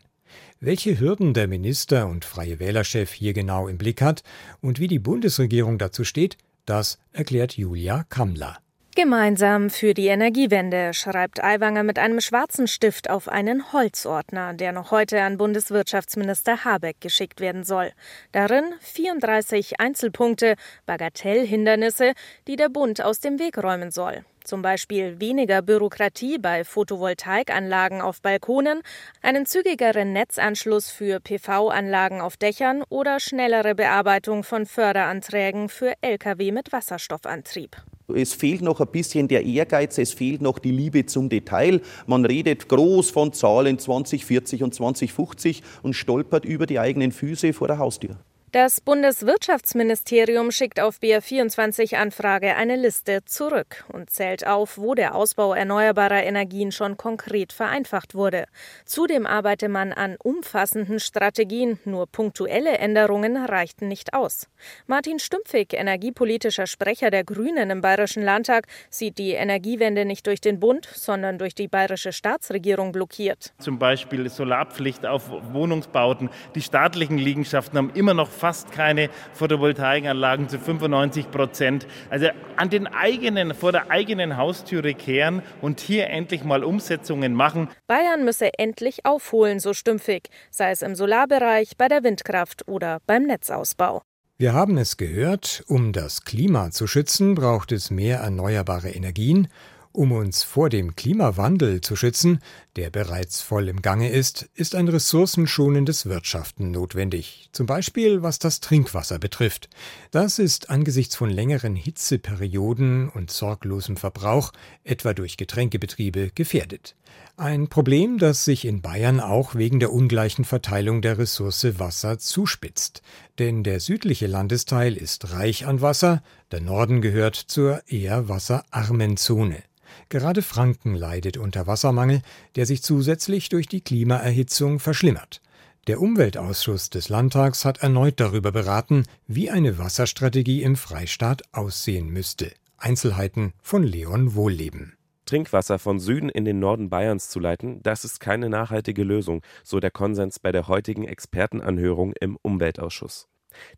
Welche 0.60 0.98
Hürden 0.98 1.34
der 1.34 1.46
Minister 1.46 2.08
und 2.08 2.24
Freie 2.24 2.58
Wählerchef 2.58 3.12
hier 3.12 3.34
genau 3.34 3.68
im 3.68 3.76
Blick 3.76 4.00
hat 4.00 4.22
und 4.62 4.80
wie 4.80 4.88
die 4.88 4.98
Bundesregierung 4.98 5.76
dazu 5.76 6.04
steht, 6.04 6.38
das 6.64 6.98
erklärt 7.12 7.58
Julia 7.58 8.04
Kammler. 8.08 8.56
Gemeinsam 8.98 9.70
für 9.70 9.94
die 9.94 10.08
Energiewende 10.08 10.92
schreibt 10.92 11.40
Aiwanger 11.40 11.84
mit 11.84 12.00
einem 12.00 12.20
schwarzen 12.20 12.66
Stift 12.66 13.08
auf 13.08 13.28
einen 13.28 13.72
Holzordner, 13.72 14.54
der 14.54 14.72
noch 14.72 14.90
heute 14.90 15.22
an 15.22 15.38
Bundeswirtschaftsminister 15.38 16.64
Habeck 16.64 17.00
geschickt 17.00 17.40
werden 17.40 17.62
soll. 17.62 17.92
Darin 18.32 18.64
34 18.80 19.78
Einzelpunkte, 19.78 20.56
Bagatellhindernisse, 20.84 22.14
die 22.48 22.56
der 22.56 22.70
Bund 22.70 23.00
aus 23.00 23.20
dem 23.20 23.38
Weg 23.38 23.62
räumen 23.62 23.92
soll. 23.92 24.24
Zum 24.42 24.62
Beispiel 24.62 25.20
weniger 25.20 25.62
Bürokratie 25.62 26.38
bei 26.38 26.64
Photovoltaikanlagen 26.64 28.00
auf 28.00 28.20
Balkonen, 28.20 28.82
einen 29.22 29.46
zügigeren 29.46 30.12
Netzanschluss 30.12 30.90
für 30.90 31.20
PV-Anlagen 31.20 32.20
auf 32.20 32.36
Dächern 32.36 32.82
oder 32.88 33.20
schnellere 33.20 33.76
Bearbeitung 33.76 34.42
von 34.42 34.66
Förderanträgen 34.66 35.68
für 35.68 35.92
Lkw 36.02 36.50
mit 36.50 36.72
Wasserstoffantrieb. 36.72 37.76
Es 38.14 38.32
fehlt 38.32 38.62
noch 38.62 38.80
ein 38.80 38.86
bisschen 38.86 39.28
der 39.28 39.44
Ehrgeiz, 39.44 39.98
es 39.98 40.14
fehlt 40.14 40.40
noch 40.40 40.58
die 40.58 40.70
Liebe 40.70 41.04
zum 41.04 41.28
Detail. 41.28 41.82
Man 42.06 42.24
redet 42.24 42.66
groß 42.66 43.10
von 43.10 43.34
Zahlen 43.34 43.78
2040 43.78 44.62
und 44.62 44.74
2050 44.74 45.62
und 45.82 45.92
stolpert 45.92 46.46
über 46.46 46.64
die 46.64 46.78
eigenen 46.78 47.12
Füße 47.12 47.52
vor 47.52 47.68
der 47.68 47.76
Haustür. 47.76 48.16
Das 48.60 48.80
Bundeswirtschaftsministerium 48.80 50.50
schickt 50.50 50.80
auf 50.80 50.98
BR24 50.98 51.94
Anfrage 51.94 52.56
eine 52.56 52.74
Liste 52.74 53.24
zurück 53.24 53.84
und 53.92 54.10
zählt 54.10 54.48
auf, 54.48 54.78
wo 54.78 54.96
der 54.96 55.14
Ausbau 55.14 55.54
erneuerbarer 55.54 56.24
Energien 56.24 56.72
schon 56.72 56.96
konkret 56.96 57.52
vereinfacht 57.52 58.16
wurde. 58.16 58.46
Zudem 58.84 59.26
arbeite 59.26 59.68
man 59.68 59.92
an 59.92 60.16
umfassenden 60.20 60.98
Strategien, 60.98 61.78
nur 61.84 62.08
punktuelle 62.08 62.78
Änderungen 62.78 63.36
reichten 63.36 63.86
nicht 63.86 64.12
aus. 64.12 64.48
Martin 64.88 65.20
Stümpfig, 65.20 65.72
energiepolitischer 65.72 66.66
Sprecher 66.66 67.12
der 67.12 67.22
Grünen 67.22 67.70
im 67.70 67.80
Bayerischen 67.80 68.24
Landtag, 68.24 68.66
sieht 68.90 69.18
die 69.18 69.34
Energiewende 69.34 70.04
nicht 70.04 70.26
durch 70.26 70.40
den 70.40 70.58
Bund, 70.58 70.84
sondern 70.92 71.38
durch 71.38 71.54
die 71.54 71.68
bayerische 71.68 72.10
Staatsregierung 72.10 72.90
blockiert. 72.90 73.52
Zum 73.60 73.78
Beispiel 73.78 74.28
Solarpflicht 74.28 75.06
auf 75.06 75.30
Wohnungsbauten. 75.52 76.28
Die 76.56 76.62
staatlichen 76.62 77.18
Liegenschaften 77.18 77.78
haben 77.78 77.90
immer 77.94 78.14
noch 78.14 78.28
fast 78.28 78.47
keine 78.72 79.10
Photovoltaikanlagen 79.34 80.48
zu 80.48 80.58
95 80.58 81.30
Prozent. 81.30 81.86
Also 82.10 82.28
an 82.56 82.70
den 82.70 82.86
eigenen, 82.86 83.54
vor 83.54 83.72
der 83.72 83.90
eigenen 83.90 84.36
Haustüre 84.36 84.94
kehren 84.94 85.42
und 85.60 85.80
hier 85.80 86.08
endlich 86.08 86.44
mal 86.44 86.64
Umsetzungen 86.64 87.34
machen. 87.34 87.68
Bayern 87.86 88.24
müsse 88.24 88.50
endlich 88.58 89.04
aufholen, 89.04 89.60
so 89.60 89.74
stümpfig, 89.74 90.28
sei 90.50 90.70
es 90.70 90.82
im 90.82 90.94
Solarbereich, 90.94 91.76
bei 91.76 91.88
der 91.88 92.02
Windkraft 92.02 92.66
oder 92.66 92.98
beim 93.06 93.24
Netzausbau. 93.24 94.02
Wir 94.40 94.52
haben 94.52 94.78
es 94.78 94.96
gehört, 94.96 95.64
um 95.66 95.92
das 95.92 96.24
Klima 96.24 96.70
zu 96.70 96.86
schützen, 96.86 97.34
braucht 97.34 97.72
es 97.72 97.90
mehr 97.90 98.18
erneuerbare 98.18 98.90
Energien 98.90 99.48
um 99.92 100.12
uns 100.12 100.42
vor 100.42 100.68
dem 100.68 100.96
Klimawandel 100.96 101.80
zu 101.80 101.96
schützen, 101.96 102.40
der 102.76 102.90
bereits 102.90 103.40
voll 103.40 103.68
im 103.68 103.82
Gange 103.82 104.10
ist, 104.10 104.48
ist 104.54 104.74
ein 104.74 104.88
ressourcenschonendes 104.88 106.06
Wirtschaften 106.06 106.70
notwendig, 106.70 107.48
zum 107.52 107.66
Beispiel 107.66 108.22
was 108.22 108.38
das 108.38 108.60
Trinkwasser 108.60 109.18
betrifft. 109.18 109.68
Das 110.10 110.38
ist 110.38 110.70
angesichts 110.70 111.16
von 111.16 111.30
längeren 111.30 111.74
Hitzeperioden 111.74 113.08
und 113.08 113.30
sorglosem 113.30 113.96
Verbrauch, 113.96 114.52
etwa 114.84 115.14
durch 115.14 115.36
Getränkebetriebe, 115.36 116.30
gefährdet. 116.34 116.94
Ein 117.36 117.68
Problem, 117.68 118.18
das 118.18 118.44
sich 118.44 118.64
in 118.64 118.82
Bayern 118.82 119.20
auch 119.20 119.54
wegen 119.54 119.78
der 119.78 119.92
ungleichen 119.92 120.44
Verteilung 120.44 121.02
der 121.02 121.18
Ressource 121.18 121.78
Wasser 121.78 122.18
zuspitzt. 122.18 123.00
Denn 123.38 123.62
der 123.62 123.78
südliche 123.78 124.26
Landesteil 124.26 124.96
ist 124.96 125.32
reich 125.32 125.64
an 125.64 125.80
Wasser, 125.80 126.22
der 126.50 126.60
Norden 126.60 127.00
gehört 127.00 127.36
zur 127.36 127.82
eher 127.86 128.28
wasserarmen 128.28 129.16
Zone. 129.16 129.62
Gerade 130.08 130.42
Franken 130.42 130.94
leidet 130.94 131.36
unter 131.36 131.66
Wassermangel, 131.66 132.22
der 132.56 132.66
sich 132.66 132.82
zusätzlich 132.82 133.48
durch 133.48 133.66
die 133.66 133.80
Klimaerhitzung 133.80 134.78
verschlimmert. 134.78 135.40
Der 135.86 136.00
Umweltausschuss 136.00 136.90
des 136.90 137.08
Landtags 137.08 137.64
hat 137.64 137.78
erneut 137.78 138.20
darüber 138.20 138.52
beraten, 138.52 139.04
wie 139.26 139.50
eine 139.50 139.78
Wasserstrategie 139.78 140.62
im 140.62 140.76
Freistaat 140.76 141.42
aussehen 141.52 142.10
müsste. 142.10 142.52
Einzelheiten 142.76 143.54
von 143.62 143.82
Leon 143.82 144.34
Wohlleben. 144.34 144.98
Trinkwasser 145.24 145.78
von 145.78 145.98
Süden 145.98 146.28
in 146.30 146.44
den 146.44 146.58
Norden 146.58 146.88
Bayerns 146.88 147.28
zu 147.28 147.38
leiten, 147.38 147.82
das 147.82 148.04
ist 148.04 148.20
keine 148.20 148.48
nachhaltige 148.48 149.04
Lösung, 149.04 149.42
so 149.62 149.80
der 149.80 149.90
Konsens 149.90 150.38
bei 150.38 150.52
der 150.52 150.68
heutigen 150.68 151.04
Expertenanhörung 151.04 152.14
im 152.18 152.38
Umweltausschuss. 152.40 153.28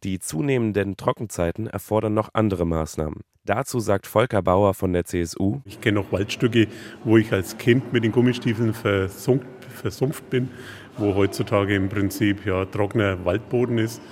Die 0.04 0.18
zunehmenden 0.18 0.96
Trockenzeiten 0.96 1.66
erfordern 1.66 2.14
noch 2.14 2.30
andere 2.32 2.66
Maßnahmen. 2.66 3.20
Dazu 3.44 3.80
sagt 3.80 4.06
Volker 4.06 4.42
Bauer 4.42 4.74
von 4.74 4.92
der 4.92 5.04
CSU. 5.04 5.60
Ich 5.64 5.80
kenne 5.80 6.00
noch 6.00 6.12
Waldstücke, 6.12 6.68
wo 7.04 7.16
ich 7.16 7.32
als 7.32 7.56
Kind 7.58 7.92
mit 7.92 8.04
den 8.04 8.12
Gummistiefeln 8.12 8.74
versumpft 8.74 10.28
bin, 10.30 10.50
wo 10.98 11.14
heutzutage 11.14 11.74
im 11.74 11.88
Prinzip 11.88 12.44
ja 12.44 12.66
trockener 12.66 13.24
Waldboden 13.24 13.78
ist. 13.78 14.02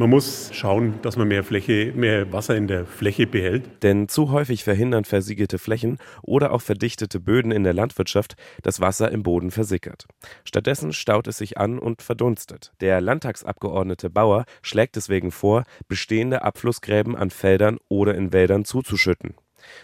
Man 0.00 0.10
muss 0.10 0.50
schauen, 0.52 0.94
dass 1.02 1.16
man 1.16 1.26
mehr 1.26 1.42
Fläche, 1.42 1.92
mehr 1.92 2.32
Wasser 2.32 2.56
in 2.56 2.68
der 2.68 2.86
Fläche 2.86 3.26
behält. 3.26 3.82
Denn 3.82 4.08
zu 4.08 4.30
häufig 4.30 4.62
verhindern 4.62 5.04
versiegelte 5.04 5.58
Flächen 5.58 5.98
oder 6.22 6.52
auch 6.52 6.62
verdichtete 6.62 7.18
Böden 7.18 7.50
in 7.50 7.64
der 7.64 7.74
Landwirtschaft, 7.74 8.36
dass 8.62 8.80
Wasser 8.80 9.10
im 9.10 9.24
Boden 9.24 9.50
versickert. 9.50 10.06
Stattdessen 10.44 10.92
staut 10.92 11.26
es 11.26 11.38
sich 11.38 11.58
an 11.58 11.80
und 11.80 12.00
verdunstet. 12.00 12.70
Der 12.80 13.00
Landtagsabgeordnete 13.00 14.08
Bauer 14.08 14.44
schlägt 14.62 14.94
deswegen 14.94 15.32
vor, 15.32 15.64
bestehende 15.88 16.42
Abflussgräben 16.42 17.16
an 17.16 17.30
Feldern 17.30 17.78
oder 17.88 18.14
in 18.14 18.32
Wäldern 18.32 18.64
zuzuschütten. 18.64 19.34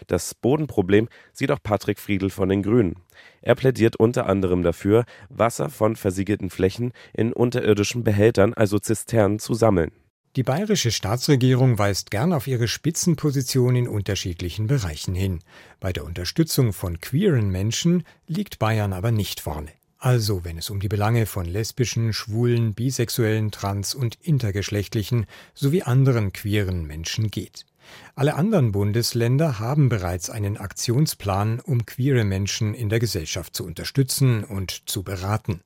Das 0.07 0.33
Bodenproblem 0.33 1.09
sieht 1.33 1.51
auch 1.51 1.61
Patrick 1.61 1.99
Friedl 1.99 2.29
von 2.29 2.47
den 2.47 2.63
Grünen. 2.63 2.95
Er 3.41 3.55
plädiert 3.55 3.97
unter 3.97 4.27
anderem 4.27 4.63
dafür, 4.63 5.03
Wasser 5.27 5.69
von 5.69 5.97
versiegelten 5.97 6.49
Flächen 6.49 6.93
in 7.11 7.33
unterirdischen 7.33 8.05
Behältern, 8.05 8.53
also 8.53 8.79
Zisternen, 8.79 9.39
zu 9.39 9.53
sammeln. 9.55 9.91
Die 10.35 10.43
bayerische 10.43 10.91
Staatsregierung 10.91 11.79
weist 11.79 12.11
gern 12.11 12.33
auf 12.33 12.45
ihre 12.45 12.67
Spitzenposition 12.67 13.77
in 13.77 13.87
unterschiedlichen 13.87 14.67
Bereichen 14.67 15.15
hin. 15.15 15.39
Bei 15.79 15.93
der 15.93 16.03
Unterstützung 16.03 16.73
von 16.73 16.99
queeren 16.99 17.49
Menschen 17.49 18.03
liegt 18.27 18.59
Bayern 18.59 18.91
aber 18.91 19.11
nicht 19.11 19.39
vorne. 19.39 19.71
Also 19.97 20.43
wenn 20.43 20.57
es 20.57 20.69
um 20.69 20.81
die 20.81 20.89
Belange 20.89 21.25
von 21.25 21.45
lesbischen, 21.45 22.11
schwulen, 22.11 22.73
bisexuellen, 22.73 23.51
trans- 23.51 23.95
und 23.95 24.17
intergeschlechtlichen 24.21 25.25
sowie 25.53 25.83
anderen 25.83 26.33
queeren 26.33 26.85
Menschen 26.85 27.31
geht. 27.31 27.65
Alle 28.15 28.35
anderen 28.35 28.71
Bundesländer 28.71 29.59
haben 29.59 29.89
bereits 29.89 30.29
einen 30.29 30.57
Aktionsplan, 30.57 31.59
um 31.59 31.85
queere 31.85 32.23
Menschen 32.23 32.73
in 32.73 32.89
der 32.89 32.99
Gesellschaft 32.99 33.55
zu 33.55 33.65
unterstützen 33.65 34.43
und 34.43 34.89
zu 34.89 35.03
beraten. 35.03 35.61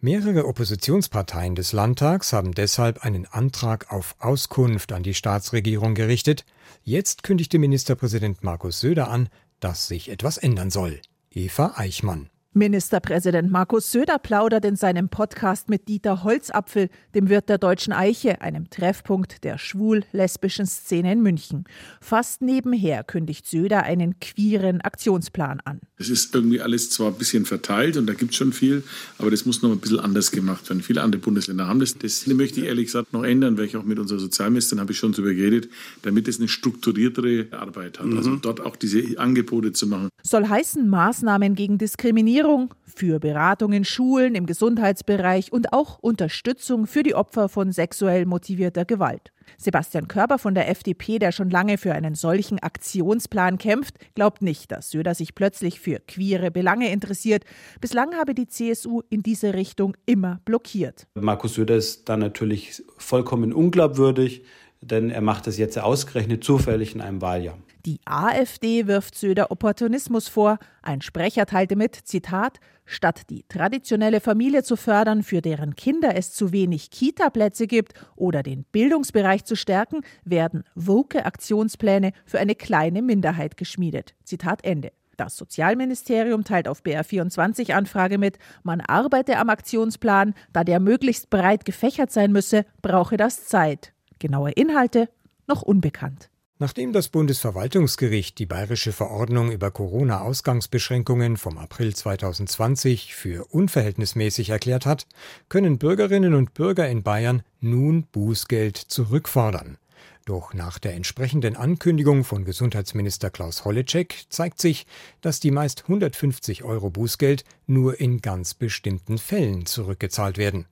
Mehrere 0.00 0.46
Oppositionsparteien 0.46 1.54
des 1.54 1.72
Landtags 1.72 2.32
haben 2.32 2.52
deshalb 2.52 3.04
einen 3.04 3.26
Antrag 3.26 3.92
auf 3.92 4.16
Auskunft 4.18 4.92
an 4.92 5.02
die 5.02 5.14
Staatsregierung 5.14 5.94
gerichtet. 5.94 6.44
Jetzt 6.82 7.22
kündigte 7.22 7.58
Ministerpräsident 7.58 8.42
Markus 8.42 8.80
Söder 8.80 9.08
an, 9.08 9.28
dass 9.60 9.86
sich 9.86 10.08
etwas 10.08 10.38
ändern 10.38 10.70
soll. 10.70 11.00
Eva 11.30 11.74
Eichmann. 11.76 12.31
Ministerpräsident 12.54 13.50
Markus 13.50 13.90
Söder 13.90 14.18
plaudert 14.18 14.66
in 14.66 14.76
seinem 14.76 15.08
Podcast 15.08 15.70
mit 15.70 15.88
Dieter 15.88 16.22
Holzapfel, 16.22 16.90
dem 17.14 17.30
Wirt 17.30 17.48
der 17.48 17.56
Deutschen 17.56 17.94
Eiche, 17.94 18.42
einem 18.42 18.68
Treffpunkt 18.68 19.42
der 19.42 19.56
schwul-lesbischen 19.56 20.66
Szene 20.66 21.14
in 21.14 21.22
München. 21.22 21.64
Fast 22.02 22.42
nebenher 22.42 23.04
kündigt 23.04 23.46
Söder 23.46 23.84
einen 23.84 24.20
queeren 24.20 24.82
Aktionsplan 24.82 25.60
an. 25.64 25.80
Es 25.96 26.10
ist 26.10 26.34
irgendwie 26.34 26.60
alles 26.60 26.90
zwar 26.90 27.08
ein 27.08 27.14
bisschen 27.14 27.46
verteilt 27.46 27.96
und 27.96 28.06
da 28.06 28.12
gibt 28.12 28.32
es 28.32 28.36
schon 28.36 28.52
viel, 28.52 28.82
aber 29.16 29.30
das 29.30 29.46
muss 29.46 29.62
noch 29.62 29.70
ein 29.70 29.78
bisschen 29.78 30.00
anders 30.00 30.30
gemacht 30.30 30.68
werden. 30.68 30.82
Viele 30.82 31.00
andere 31.00 31.22
Bundesländer 31.22 31.68
haben 31.68 31.80
das. 31.80 31.96
Das 31.96 32.26
möchte 32.26 32.60
ich 32.60 32.66
ehrlich 32.66 32.86
gesagt 32.86 33.14
noch 33.14 33.24
ändern, 33.24 33.56
weil 33.56 33.64
ich 33.64 33.78
auch 33.78 33.84
mit 33.84 33.98
unserer 33.98 34.18
Sozialministerin 34.18 34.80
habe 34.80 34.92
ich 34.92 34.98
schon 34.98 35.12
darüber 35.12 35.32
geredet, 35.32 35.70
damit 36.02 36.28
es 36.28 36.38
eine 36.38 36.48
strukturiertere 36.48 37.46
Arbeit 37.52 37.98
hat. 37.98 38.04
Also 38.04 38.10
mhm. 38.10 38.16
Also 38.18 38.36
dort 38.36 38.60
auch 38.60 38.76
diese 38.76 39.18
Angebote 39.18 39.72
zu 39.72 39.86
machen. 39.86 40.08
Soll 40.22 40.46
heißen 40.46 40.86
Maßnahmen 40.86 41.54
gegen 41.54 41.78
Diskriminierung 41.78 42.41
Diskriminierung, 42.42 42.74
für 42.84 43.20
Beratung 43.20 43.72
in 43.72 43.84
Schulen, 43.84 44.34
im 44.34 44.46
Gesundheitsbereich 44.46 45.52
und 45.52 45.72
auch 45.72 45.98
Unterstützung 46.00 46.86
für 46.86 47.02
die 47.02 47.14
Opfer 47.14 47.48
von 47.48 47.72
sexuell 47.72 48.26
motivierter 48.26 48.84
Gewalt. 48.84 49.32
Sebastian 49.58 50.08
Körber 50.08 50.38
von 50.38 50.54
der 50.54 50.68
FDP, 50.68 51.18
der 51.18 51.32
schon 51.32 51.50
lange 51.50 51.78
für 51.78 51.94
einen 51.94 52.14
solchen 52.14 52.58
Aktionsplan 52.58 53.58
kämpft, 53.58 53.94
glaubt 54.14 54.42
nicht, 54.42 54.72
dass 54.72 54.90
Söder 54.90 55.14
sich 55.14 55.34
plötzlich 55.34 55.80
für 55.80 56.00
queere 56.00 56.50
Belange 56.50 56.90
interessiert. 56.90 57.44
Bislang 57.80 58.14
habe 58.14 58.34
die 58.34 58.48
CSU 58.48 59.02
in 59.08 59.22
diese 59.22 59.54
Richtung 59.54 59.96
immer 60.04 60.40
blockiert. 60.44 61.06
Markus 61.14 61.54
Söder 61.54 61.76
ist 61.76 62.08
da 62.08 62.16
natürlich 62.16 62.82
vollkommen 62.98 63.52
unglaubwürdig, 63.52 64.42
denn 64.80 65.10
er 65.10 65.22
macht 65.22 65.46
es 65.46 65.58
jetzt 65.58 65.78
ausgerechnet 65.78 66.44
zufällig 66.44 66.94
in 66.94 67.00
einem 67.00 67.22
Wahljahr. 67.22 67.56
Die 67.84 68.00
AfD 68.04 68.86
wirft 68.86 69.16
Söder 69.16 69.50
Opportunismus 69.50 70.28
vor. 70.28 70.58
Ein 70.82 71.00
Sprecher 71.00 71.46
teilte 71.46 71.74
mit, 71.74 71.96
Zitat, 71.96 72.60
statt 72.84 73.22
die 73.28 73.44
traditionelle 73.48 74.20
Familie 74.20 74.62
zu 74.62 74.76
fördern, 74.76 75.24
für 75.24 75.40
deren 75.40 75.74
Kinder 75.74 76.14
es 76.14 76.32
zu 76.32 76.52
wenig 76.52 76.90
Kita-Plätze 76.90 77.66
gibt 77.66 77.94
oder 78.14 78.44
den 78.44 78.64
Bildungsbereich 78.70 79.44
zu 79.44 79.56
stärken, 79.56 80.02
werden 80.24 80.62
woke 80.76 81.26
Aktionspläne 81.26 82.12
für 82.24 82.38
eine 82.38 82.54
kleine 82.54 83.02
Minderheit 83.02 83.56
geschmiedet. 83.56 84.14
Zitat 84.22 84.64
Ende. 84.64 84.92
Das 85.16 85.36
Sozialministerium 85.36 86.44
teilt 86.44 86.68
auf 86.68 86.82
BR24 86.82 87.72
Anfrage 87.72 88.16
mit, 88.16 88.38
man 88.62 88.80
arbeite 88.80 89.38
am 89.38 89.50
Aktionsplan, 89.50 90.34
da 90.52 90.62
der 90.62 90.78
möglichst 90.78 91.30
breit 91.30 91.64
gefächert 91.64 92.12
sein 92.12 92.30
müsse, 92.30 92.64
brauche 92.80 93.16
das 93.16 93.46
Zeit. 93.46 93.92
Genaue 94.20 94.52
Inhalte 94.52 95.08
noch 95.48 95.62
unbekannt. 95.62 96.31
Nachdem 96.62 96.92
das 96.92 97.08
Bundesverwaltungsgericht 97.08 98.38
die 98.38 98.46
bayerische 98.46 98.92
Verordnung 98.92 99.50
über 99.50 99.72
Corona-Ausgangsbeschränkungen 99.72 101.36
vom 101.36 101.58
April 101.58 101.92
2020 101.92 103.16
für 103.16 103.46
unverhältnismäßig 103.46 104.50
erklärt 104.50 104.86
hat, 104.86 105.08
können 105.48 105.78
Bürgerinnen 105.78 106.34
und 106.34 106.54
Bürger 106.54 106.88
in 106.88 107.02
Bayern 107.02 107.42
nun 107.60 108.04
Bußgeld 108.12 108.76
zurückfordern. 108.76 109.76
Doch 110.24 110.54
nach 110.54 110.78
der 110.78 110.94
entsprechenden 110.94 111.56
Ankündigung 111.56 112.22
von 112.22 112.44
Gesundheitsminister 112.44 113.30
Klaus 113.30 113.64
Holleczek 113.64 114.26
zeigt 114.28 114.60
sich, 114.60 114.86
dass 115.20 115.40
die 115.40 115.50
meist 115.50 115.82
150 115.82 116.62
Euro 116.62 116.90
Bußgeld 116.90 117.44
nur 117.66 117.98
in 117.98 118.20
ganz 118.20 118.54
bestimmten 118.54 119.18
Fällen 119.18 119.66
zurückgezahlt 119.66 120.38
werden. 120.38 120.66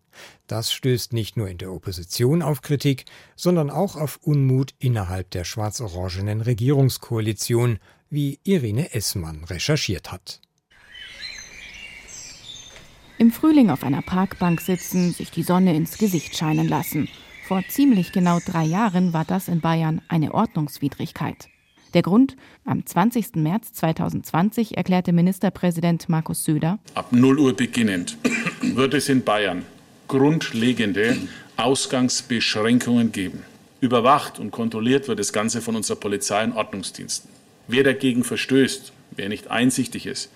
Das 0.47 0.73
stößt 0.73 1.13
nicht 1.13 1.37
nur 1.37 1.49
in 1.49 1.59
der 1.59 1.73
Opposition 1.73 2.43
auf 2.43 2.63
Kritik, 2.63 3.05
sondern 3.35 3.71
auch 3.71 3.97
auf 3.97 4.19
Unmut 4.23 4.75
innerhalb 4.79 5.31
der 5.31 5.45
schwarz-orangenen 5.45 6.41
Regierungskoalition, 6.41 7.79
wie 8.09 8.39
Irene 8.45 8.93
Essmann 8.93 9.45
recherchiert 9.45 10.13
hat. 10.13 10.41
Im 13.19 13.31
Frühling 13.33 13.71
auf 13.71 13.83
einer 13.83 14.03
Parkbank 14.03 14.61
sitzen, 14.61 15.13
sich 15.13 15.31
die 15.31 15.43
Sonne 15.43 15.77
ins 15.77 15.99
Gesicht 15.99 16.37
scheinen 16.37 16.69
lassen. 16.69 17.09
Vor 17.51 17.65
ziemlich 17.67 18.13
genau 18.13 18.39
drei 18.39 18.65
Jahren 18.65 19.13
war 19.13 19.25
das 19.25 19.49
in 19.49 19.61
Bayern 19.61 20.03
eine 20.07 20.35
Ordnungswidrigkeit. 20.35 21.49
Der 21.95 22.03
Grund? 22.03 22.37
Am 22.65 22.87
20. 22.87 23.35
März 23.35 23.73
2020 23.73 24.77
erklärte 24.77 25.13
Ministerpräsident 25.13 26.09
Markus 26.09 26.45
Söder, 26.45 26.79
ab 26.95 27.11
0 27.11 27.41
Uhr 27.41 27.57
beginnend 27.57 28.19
wird 28.63 28.95
es 28.95 29.09
in 29.09 29.25
Bayern 29.25 29.65
grundlegende 30.07 31.17
Ausgangsbeschränkungen 31.57 33.11
geben. 33.11 33.43
Überwacht 33.81 34.39
und 34.39 34.53
kontrolliert 34.53 35.09
wird 35.09 35.19
das 35.19 35.33
Ganze 35.33 35.61
von 35.61 35.75
unserer 35.75 35.99
Polizei 35.99 36.45
und 36.45 36.53
Ordnungsdiensten. 36.53 37.29
Wer 37.67 37.83
dagegen 37.83 38.23
verstößt, 38.23 38.93
wer 39.17 39.29
nicht 39.29 39.51
einsichtig 39.51 40.07
ist, 40.07 40.31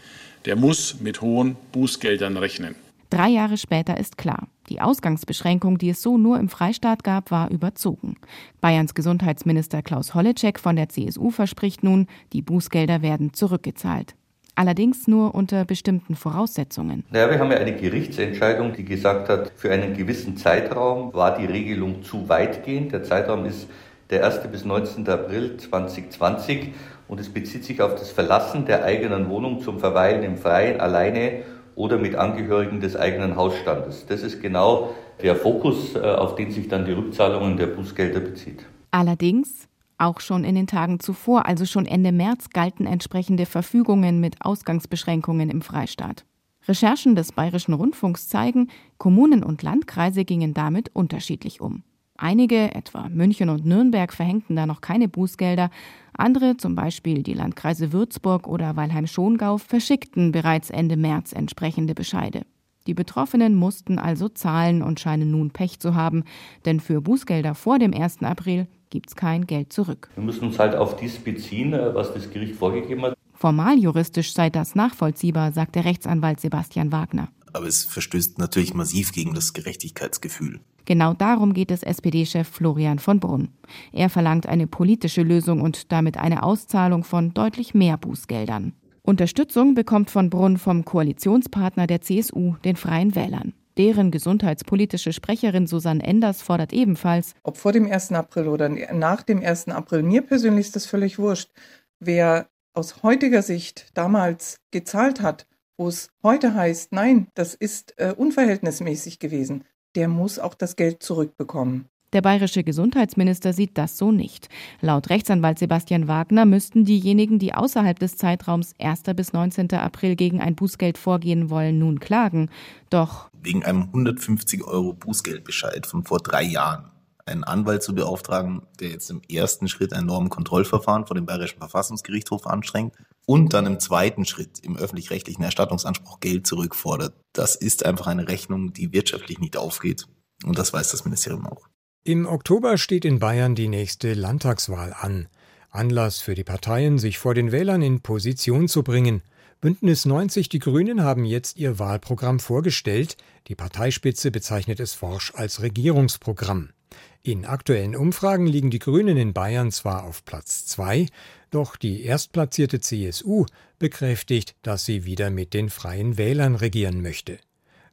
der 0.46 0.56
muss 0.56 0.98
mit 0.98 1.20
hohen 1.20 1.54
Bußgeldern 1.70 2.36
rechnen. 2.36 2.74
Drei 3.14 3.28
Jahre 3.28 3.56
später 3.58 3.96
ist 3.96 4.18
klar, 4.18 4.48
die 4.68 4.80
Ausgangsbeschränkung, 4.80 5.78
die 5.78 5.90
es 5.90 6.02
so 6.02 6.18
nur 6.18 6.36
im 6.40 6.48
Freistaat 6.48 7.04
gab, 7.04 7.30
war 7.30 7.48
überzogen. 7.48 8.16
Bayerns 8.60 8.92
Gesundheitsminister 8.92 9.82
Klaus 9.82 10.16
Holleczek 10.16 10.58
von 10.58 10.74
der 10.74 10.88
CSU 10.88 11.30
verspricht 11.30 11.84
nun, 11.84 12.08
die 12.32 12.42
Bußgelder 12.42 13.02
werden 13.02 13.32
zurückgezahlt. 13.32 14.16
Allerdings 14.56 15.06
nur 15.06 15.32
unter 15.32 15.64
bestimmten 15.64 16.16
Voraussetzungen. 16.16 17.04
Naja, 17.10 17.30
wir 17.30 17.38
haben 17.38 17.52
ja 17.52 17.58
eine 17.58 17.76
Gerichtsentscheidung, 17.76 18.72
die 18.72 18.84
gesagt 18.84 19.28
hat, 19.28 19.52
für 19.54 19.70
einen 19.70 19.96
gewissen 19.96 20.36
Zeitraum 20.36 21.14
war 21.14 21.38
die 21.38 21.46
Regelung 21.46 22.02
zu 22.02 22.28
weitgehend. 22.28 22.90
Der 22.90 23.04
Zeitraum 23.04 23.46
ist 23.46 23.68
der 24.10 24.26
1. 24.26 24.40
bis 24.50 24.64
19. 24.64 25.08
April 25.08 25.56
2020 25.56 26.72
und 27.06 27.20
es 27.20 27.28
bezieht 27.28 27.62
sich 27.62 27.80
auf 27.80 27.94
das 27.94 28.10
Verlassen 28.10 28.66
der 28.66 28.82
eigenen 28.82 29.28
Wohnung 29.28 29.60
zum 29.60 29.78
Verweilen 29.78 30.24
im 30.24 30.36
Freien 30.36 30.80
alleine 30.80 31.44
oder 31.76 31.98
mit 31.98 32.14
Angehörigen 32.14 32.80
des 32.80 32.96
eigenen 32.96 33.36
Hausstandes. 33.36 34.06
Das 34.06 34.22
ist 34.22 34.40
genau 34.42 34.94
der 35.22 35.36
Fokus, 35.36 35.94
äh, 35.94 36.00
auf 36.00 36.34
den 36.34 36.50
sich 36.50 36.68
dann 36.68 36.84
die 36.84 36.92
Rückzahlungen 36.92 37.56
der 37.56 37.66
Bußgelder 37.66 38.20
bezieht. 38.20 38.64
Allerdings, 38.90 39.68
auch 39.98 40.20
schon 40.20 40.44
in 40.44 40.54
den 40.54 40.66
Tagen 40.66 41.00
zuvor, 41.00 41.46
also 41.46 41.64
schon 41.66 41.86
Ende 41.86 42.12
März, 42.12 42.50
galten 42.50 42.86
entsprechende 42.86 43.46
Verfügungen 43.46 44.20
mit 44.20 44.36
Ausgangsbeschränkungen 44.40 45.50
im 45.50 45.62
Freistaat. 45.62 46.24
Recherchen 46.66 47.14
des 47.14 47.32
Bayerischen 47.32 47.74
Rundfunks 47.74 48.28
zeigen, 48.28 48.68
Kommunen 48.98 49.42
und 49.42 49.62
Landkreise 49.62 50.24
gingen 50.24 50.54
damit 50.54 50.90
unterschiedlich 50.94 51.60
um. 51.60 51.82
Einige, 52.16 52.74
etwa 52.74 53.08
München 53.08 53.48
und 53.48 53.66
Nürnberg, 53.66 54.12
verhängten 54.12 54.54
da 54.54 54.66
noch 54.66 54.80
keine 54.80 55.08
Bußgelder, 55.08 55.70
andere, 56.12 56.56
zum 56.56 56.76
Beispiel 56.76 57.24
die 57.24 57.34
Landkreise 57.34 57.92
Würzburg 57.92 58.46
oder 58.46 58.76
Weilheim-Schongau, 58.76 59.58
verschickten 59.58 60.30
bereits 60.30 60.70
Ende 60.70 60.96
März 60.96 61.32
entsprechende 61.32 61.94
Bescheide. 61.94 62.42
Die 62.86 62.94
Betroffenen 62.94 63.54
mussten 63.54 63.98
also 63.98 64.28
zahlen 64.28 64.82
und 64.82 65.00
scheinen 65.00 65.32
nun 65.32 65.50
Pech 65.50 65.80
zu 65.80 65.94
haben, 65.94 66.22
denn 66.66 66.78
für 66.78 67.00
Bußgelder 67.00 67.54
vor 67.54 67.78
dem 67.78 67.92
1. 67.92 68.22
April 68.22 68.68
gibt 68.90 69.08
es 69.08 69.16
kein 69.16 69.46
Geld 69.46 69.72
zurück. 69.72 70.10
Wir 70.14 70.22
müssen 70.22 70.44
uns 70.44 70.58
halt 70.58 70.76
auf 70.76 70.96
dies 70.96 71.16
beziehen, 71.18 71.72
äh, 71.72 71.94
was 71.94 72.14
das 72.14 72.30
Gericht 72.30 72.54
vorgegeben 72.54 73.02
hat. 73.02 73.14
Formal 73.32 73.76
juristisch 73.76 74.32
sei 74.34 74.50
das 74.50 74.76
nachvollziehbar, 74.76 75.50
sagt 75.50 75.74
der 75.74 75.84
Rechtsanwalt 75.84 76.38
Sebastian 76.38 76.92
Wagner 76.92 77.28
aber 77.54 77.66
es 77.66 77.84
verstößt 77.84 78.38
natürlich 78.38 78.74
massiv 78.74 79.12
gegen 79.12 79.32
das 79.32 79.52
Gerechtigkeitsgefühl. 79.52 80.60
Genau 80.84 81.14
darum 81.14 81.54
geht 81.54 81.70
es 81.70 81.82
SPD-Chef 81.82 82.46
Florian 82.46 82.98
von 82.98 83.20
Brunn. 83.20 83.48
Er 83.92 84.10
verlangt 84.10 84.46
eine 84.46 84.66
politische 84.66 85.22
Lösung 85.22 85.60
und 85.60 85.92
damit 85.92 86.16
eine 86.16 86.42
Auszahlung 86.42 87.04
von 87.04 87.32
deutlich 87.32 87.74
mehr 87.74 87.96
Bußgeldern. 87.96 88.74
Unterstützung 89.02 89.74
bekommt 89.74 90.10
von 90.10 90.30
Brunn 90.30 90.56
vom 90.56 90.84
Koalitionspartner 90.84 91.86
der 91.86 92.00
CSU, 92.00 92.56
den 92.64 92.76
Freien 92.76 93.14
Wählern. 93.14 93.52
Deren 93.76 94.10
gesundheitspolitische 94.10 95.12
Sprecherin 95.12 95.66
Susanne 95.66 96.02
Enders 96.02 96.42
fordert 96.42 96.72
ebenfalls, 96.72 97.34
ob 97.42 97.56
vor 97.56 97.72
dem 97.72 97.90
1. 97.90 98.12
April 98.12 98.48
oder 98.48 98.68
nach 98.68 99.22
dem 99.22 99.42
1. 99.42 99.68
April, 99.68 100.02
mir 100.02 100.22
persönlich 100.22 100.66
ist 100.66 100.76
das 100.76 100.86
völlig 100.86 101.18
wurscht. 101.18 101.50
Wer 101.98 102.48
aus 102.72 103.02
heutiger 103.02 103.42
Sicht 103.42 103.88
damals 103.94 104.60
gezahlt 104.70 105.20
hat, 105.20 105.46
wo 105.76 105.88
es 105.88 106.10
heute 106.22 106.54
heißt, 106.54 106.92
nein, 106.92 107.28
das 107.34 107.54
ist 107.54 107.94
äh, 107.98 108.14
unverhältnismäßig 108.16 109.18
gewesen, 109.18 109.64
der 109.94 110.08
muss 110.08 110.38
auch 110.38 110.54
das 110.54 110.76
Geld 110.76 111.02
zurückbekommen. 111.02 111.86
Der 112.14 112.22
bayerische 112.22 112.62
Gesundheitsminister 112.62 113.52
sieht 113.52 113.76
das 113.76 113.98
so 113.98 114.12
nicht. 114.12 114.48
Laut 114.80 115.10
Rechtsanwalt 115.10 115.58
Sebastian 115.58 116.06
Wagner 116.06 116.44
müssten 116.44 116.84
diejenigen, 116.84 117.40
die 117.40 117.54
außerhalb 117.54 117.98
des 117.98 118.16
Zeitraums 118.16 118.72
1. 118.78 119.02
bis 119.16 119.32
19. 119.32 119.72
April 119.72 120.14
gegen 120.14 120.40
ein 120.40 120.54
Bußgeld 120.54 120.96
vorgehen 120.96 121.50
wollen, 121.50 121.80
nun 121.80 121.98
klagen. 121.98 122.50
Doch 122.88 123.30
wegen 123.42 123.64
einem 123.64 123.82
150 123.82 124.62
Euro 124.62 124.92
Bußgeldbescheid 124.92 125.86
von 125.86 126.04
vor 126.04 126.18
drei 126.18 126.44
Jahren 126.44 126.92
einen 127.26 127.42
Anwalt 127.42 127.82
zu 127.82 127.96
beauftragen, 127.96 128.62
der 128.78 128.90
jetzt 128.90 129.10
im 129.10 129.20
ersten 129.28 129.66
Schritt 129.66 129.92
ein 129.92 130.06
Normenkontrollverfahren 130.06 131.06
vor 131.06 131.16
dem 131.16 131.26
Bayerischen 131.26 131.58
Verfassungsgerichtshof 131.58 132.46
anstrengt 132.46 132.94
und 133.26 133.52
dann 133.52 133.66
im 133.66 133.80
zweiten 133.80 134.24
Schritt 134.24 134.60
im 134.62 134.76
öffentlich-rechtlichen 134.76 135.42
Erstattungsanspruch 135.42 136.20
Geld 136.20 136.46
zurückfordert. 136.46 137.14
Das 137.32 137.56
ist 137.56 137.84
einfach 137.84 138.06
eine 138.06 138.28
Rechnung, 138.28 138.72
die 138.72 138.92
wirtschaftlich 138.92 139.38
nicht 139.38 139.56
aufgeht. 139.56 140.06
Und 140.44 140.58
das 140.58 140.72
weiß 140.72 140.90
das 140.90 141.04
Ministerium 141.04 141.46
auch. 141.46 141.66
Im 142.04 142.26
Oktober 142.26 142.76
steht 142.76 143.04
in 143.06 143.18
Bayern 143.18 143.54
die 143.54 143.68
nächste 143.68 144.12
Landtagswahl 144.12 144.92
an. 144.92 145.28
Anlass 145.70 146.20
für 146.20 146.34
die 146.34 146.44
Parteien, 146.44 146.98
sich 146.98 147.18
vor 147.18 147.34
den 147.34 147.50
Wählern 147.50 147.82
in 147.82 148.00
Position 148.00 148.68
zu 148.68 148.82
bringen. 148.82 149.22
Bündnis 149.60 150.04
90 150.04 150.50
Die 150.50 150.58
Grünen 150.58 151.02
haben 151.02 151.24
jetzt 151.24 151.56
ihr 151.56 151.78
Wahlprogramm 151.78 152.40
vorgestellt. 152.40 153.16
Die 153.48 153.54
Parteispitze 153.54 154.30
bezeichnet 154.30 154.78
es 154.78 154.92
forsch 154.92 155.32
als 155.34 155.62
Regierungsprogramm. 155.62 156.73
In 157.22 157.44
aktuellen 157.44 157.96
Umfragen 157.96 158.46
liegen 158.46 158.70
die 158.70 158.78
Grünen 158.78 159.16
in 159.16 159.32
Bayern 159.32 159.72
zwar 159.72 160.04
auf 160.04 160.24
Platz 160.24 160.66
2, 160.66 161.06
doch 161.50 161.76
die 161.76 162.04
erstplatzierte 162.04 162.80
CSU 162.80 163.46
bekräftigt, 163.78 164.56
dass 164.62 164.84
sie 164.84 165.04
wieder 165.04 165.30
mit 165.30 165.54
den 165.54 165.70
freien 165.70 166.18
Wählern 166.18 166.54
regieren 166.54 167.00
möchte. 167.00 167.38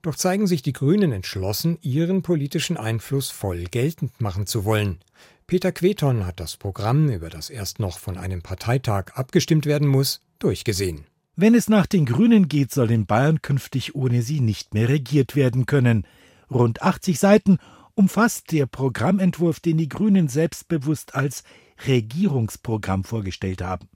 Doch 0.01 0.15
zeigen 0.15 0.47
sich 0.47 0.63
die 0.63 0.73
Grünen 0.73 1.11
entschlossen, 1.11 1.77
ihren 1.81 2.23
politischen 2.23 2.75
Einfluss 2.75 3.29
voll 3.29 3.65
geltend 3.65 4.19
machen 4.19 4.47
zu 4.47 4.65
wollen. 4.65 4.99
Peter 5.45 5.71
Queton 5.71 6.25
hat 6.25 6.39
das 6.39 6.57
Programm, 6.57 7.09
über 7.09 7.29
das 7.29 7.49
erst 7.49 7.79
noch 7.79 7.99
von 7.99 8.17
einem 8.17 8.41
Parteitag 8.41 9.13
abgestimmt 9.13 9.65
werden 9.65 9.87
muss, 9.87 10.21
durchgesehen. 10.39 11.05
Wenn 11.35 11.55
es 11.55 11.69
nach 11.69 11.85
den 11.85 12.05
Grünen 12.05 12.47
geht, 12.47 12.71
soll 12.71 12.91
in 12.91 13.05
Bayern 13.05 13.41
künftig 13.41 13.95
ohne 13.95 14.21
sie 14.21 14.39
nicht 14.39 14.73
mehr 14.73 14.89
regiert 14.89 15.35
werden 15.35 15.65
können. 15.65 16.05
Rund 16.49 16.81
80 16.81 17.19
Seiten 17.19 17.59
umfasst 17.95 18.51
der 18.51 18.65
Programmentwurf, 18.65 19.59
den 19.59 19.77
die 19.77 19.89
Grünen 19.89 20.27
selbstbewusst 20.27 21.15
als 21.15 21.43
Regierungsprogramm 21.87 23.03
vorgestellt 23.03 23.61
haben. 23.61 23.87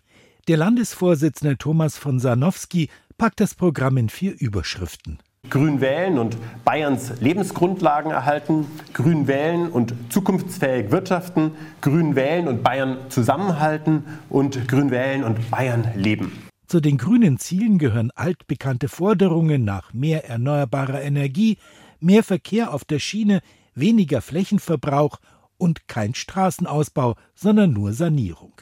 Der 0.48 0.58
Landesvorsitzende 0.58 1.58
Thomas 1.58 1.98
von 1.98 2.20
Sanowski 2.20 2.90
packt 3.18 3.40
das 3.40 3.56
Programm 3.56 3.98
in 3.98 4.10
vier 4.10 4.40
Überschriften. 4.40 5.20
Grün 5.50 5.80
wählen 5.80 6.18
und 6.18 6.38
Bayerns 6.64 7.20
Lebensgrundlagen 7.20 8.12
erhalten, 8.12 8.66
Grün 8.94 9.28
wählen 9.28 9.70
und 9.70 9.94
zukunftsfähig 10.10 10.92
wirtschaften, 10.92 11.52
Grün 11.82 12.16
wählen 12.16 12.48
und 12.48 12.64
Bayern 12.64 12.98
zusammenhalten 13.10 14.04
und 14.30 14.68
Grün 14.68 14.92
wählen 14.92 15.24
und 15.24 15.50
Bayern 15.52 15.88
leben. 15.96 16.32
Zu 16.68 16.80
den 16.80 16.98
grünen 16.98 17.38
Zielen 17.38 17.78
gehören 17.78 18.10
altbekannte 18.16 18.88
Forderungen 18.88 19.64
nach 19.64 19.94
mehr 19.94 20.28
erneuerbarer 20.28 21.02
Energie, 21.02 21.58
mehr 22.00 22.24
Verkehr 22.24 22.74
auf 22.74 22.84
der 22.86 23.00
Schiene, 23.00 23.42
weniger 23.76 24.22
Flächenverbrauch 24.22 25.20
und 25.58 25.88
kein 25.88 26.16
Straßenausbau, 26.16 27.16
sondern 27.34 27.74
nur 27.74 27.94
Sanierung. 27.94 28.54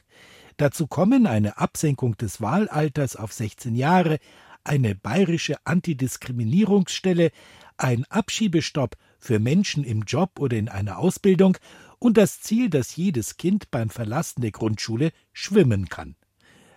Dazu 0.58 0.88
kommen 0.88 1.26
eine 1.26 1.58
Absenkung 1.58 2.18
des 2.18 2.42
Wahlalters 2.42 3.16
auf 3.16 3.34
16 3.34 3.76
Jahre, 3.76 4.20
eine 4.64 4.96
bayerische 4.96 5.56
Antidiskriminierungsstelle, 5.66 7.32
ein 7.78 8.06
Abschiebestopp 8.06 8.96
für 9.20 9.40
Menschen 9.40 9.84
im 9.84 10.04
Job 10.04 10.40
oder 10.40 10.58
in 10.58 10.70
einer 10.70 11.00
Ausbildung 11.00 11.58
und 12.00 12.18
das 12.18 12.42
Ziel, 12.42 12.70
dass 12.70 12.96
jedes 12.96 13.38
Kind 13.38 13.72
beim 13.72 13.90
Verlassen 13.90 14.42
der 14.42 14.52
Grundschule 14.52 15.12
schwimmen 15.32 15.90
kann. 15.90 16.16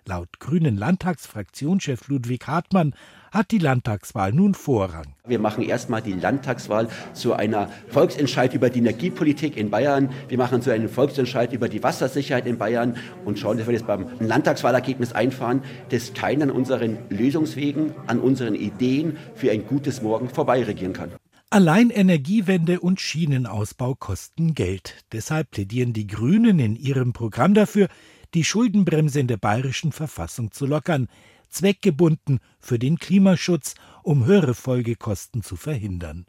Laut 0.08 0.38
Grünen 0.38 0.76
Landtagsfraktionschef 0.76 2.06
Ludwig 2.06 2.46
Hartmann 2.46 2.94
hat 3.32 3.50
die 3.50 3.58
Landtagswahl 3.58 4.32
nun 4.32 4.54
Vorrang. 4.54 5.16
Wir 5.26 5.40
machen 5.40 5.64
erstmal 5.64 6.00
die 6.00 6.12
Landtagswahl 6.12 6.88
zu 7.12 7.32
einer 7.32 7.68
Volksentscheid 7.88 8.54
über 8.54 8.70
die 8.70 8.78
Energiepolitik 8.78 9.56
in 9.56 9.68
Bayern. 9.68 10.10
Wir 10.28 10.38
machen 10.38 10.62
zu 10.62 10.70
einem 10.70 10.88
Volksentscheid 10.88 11.52
über 11.52 11.68
die 11.68 11.82
Wassersicherheit 11.82 12.46
in 12.46 12.56
Bayern 12.56 12.96
und 13.24 13.40
schauen, 13.40 13.58
dass 13.58 13.66
wir 13.66 13.74
das 13.74 13.82
beim 13.82 14.06
Landtagswahlergebnis 14.20 15.12
einfahren, 15.12 15.62
das 15.88 16.12
Teilen 16.12 16.42
an 16.42 16.50
unseren 16.52 16.98
Lösungswegen, 17.10 17.92
an 18.06 18.20
unseren 18.20 18.54
Ideen 18.54 19.18
für 19.34 19.50
ein 19.50 19.66
gutes 19.66 20.02
Morgen 20.02 20.28
vorbeiregieren 20.28 20.92
kann. 20.92 21.10
Allein 21.50 21.90
Energiewende 21.90 22.78
und 22.78 23.00
Schienenausbau 23.00 23.94
kosten 23.94 24.54
Geld. 24.54 25.04
Deshalb 25.12 25.50
plädieren 25.50 25.92
die 25.92 26.06
Grünen 26.06 26.60
in 26.60 26.76
ihrem 26.76 27.12
Programm 27.12 27.54
dafür, 27.54 27.88
die 28.34 28.44
Schuldenbremse 28.44 29.20
in 29.20 29.26
der 29.26 29.36
bayerischen 29.36 29.92
Verfassung 29.92 30.52
zu 30.52 30.66
lockern, 30.66 31.08
zweckgebunden 31.48 32.40
für 32.58 32.78
den 32.78 32.98
Klimaschutz, 32.98 33.74
um 34.02 34.26
höhere 34.26 34.54
Folgekosten 34.54 35.42
zu 35.42 35.56
verhindern. 35.56 36.26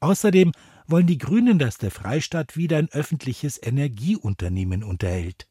Außerdem 0.00 0.52
wollen 0.86 1.06
die 1.06 1.18
Grünen, 1.18 1.58
dass 1.58 1.78
der 1.78 1.90
Freistaat 1.90 2.56
wieder 2.56 2.76
ein 2.78 2.90
öffentliches 2.90 3.60
Energieunternehmen 3.62 4.82
unterhält. 4.82 5.46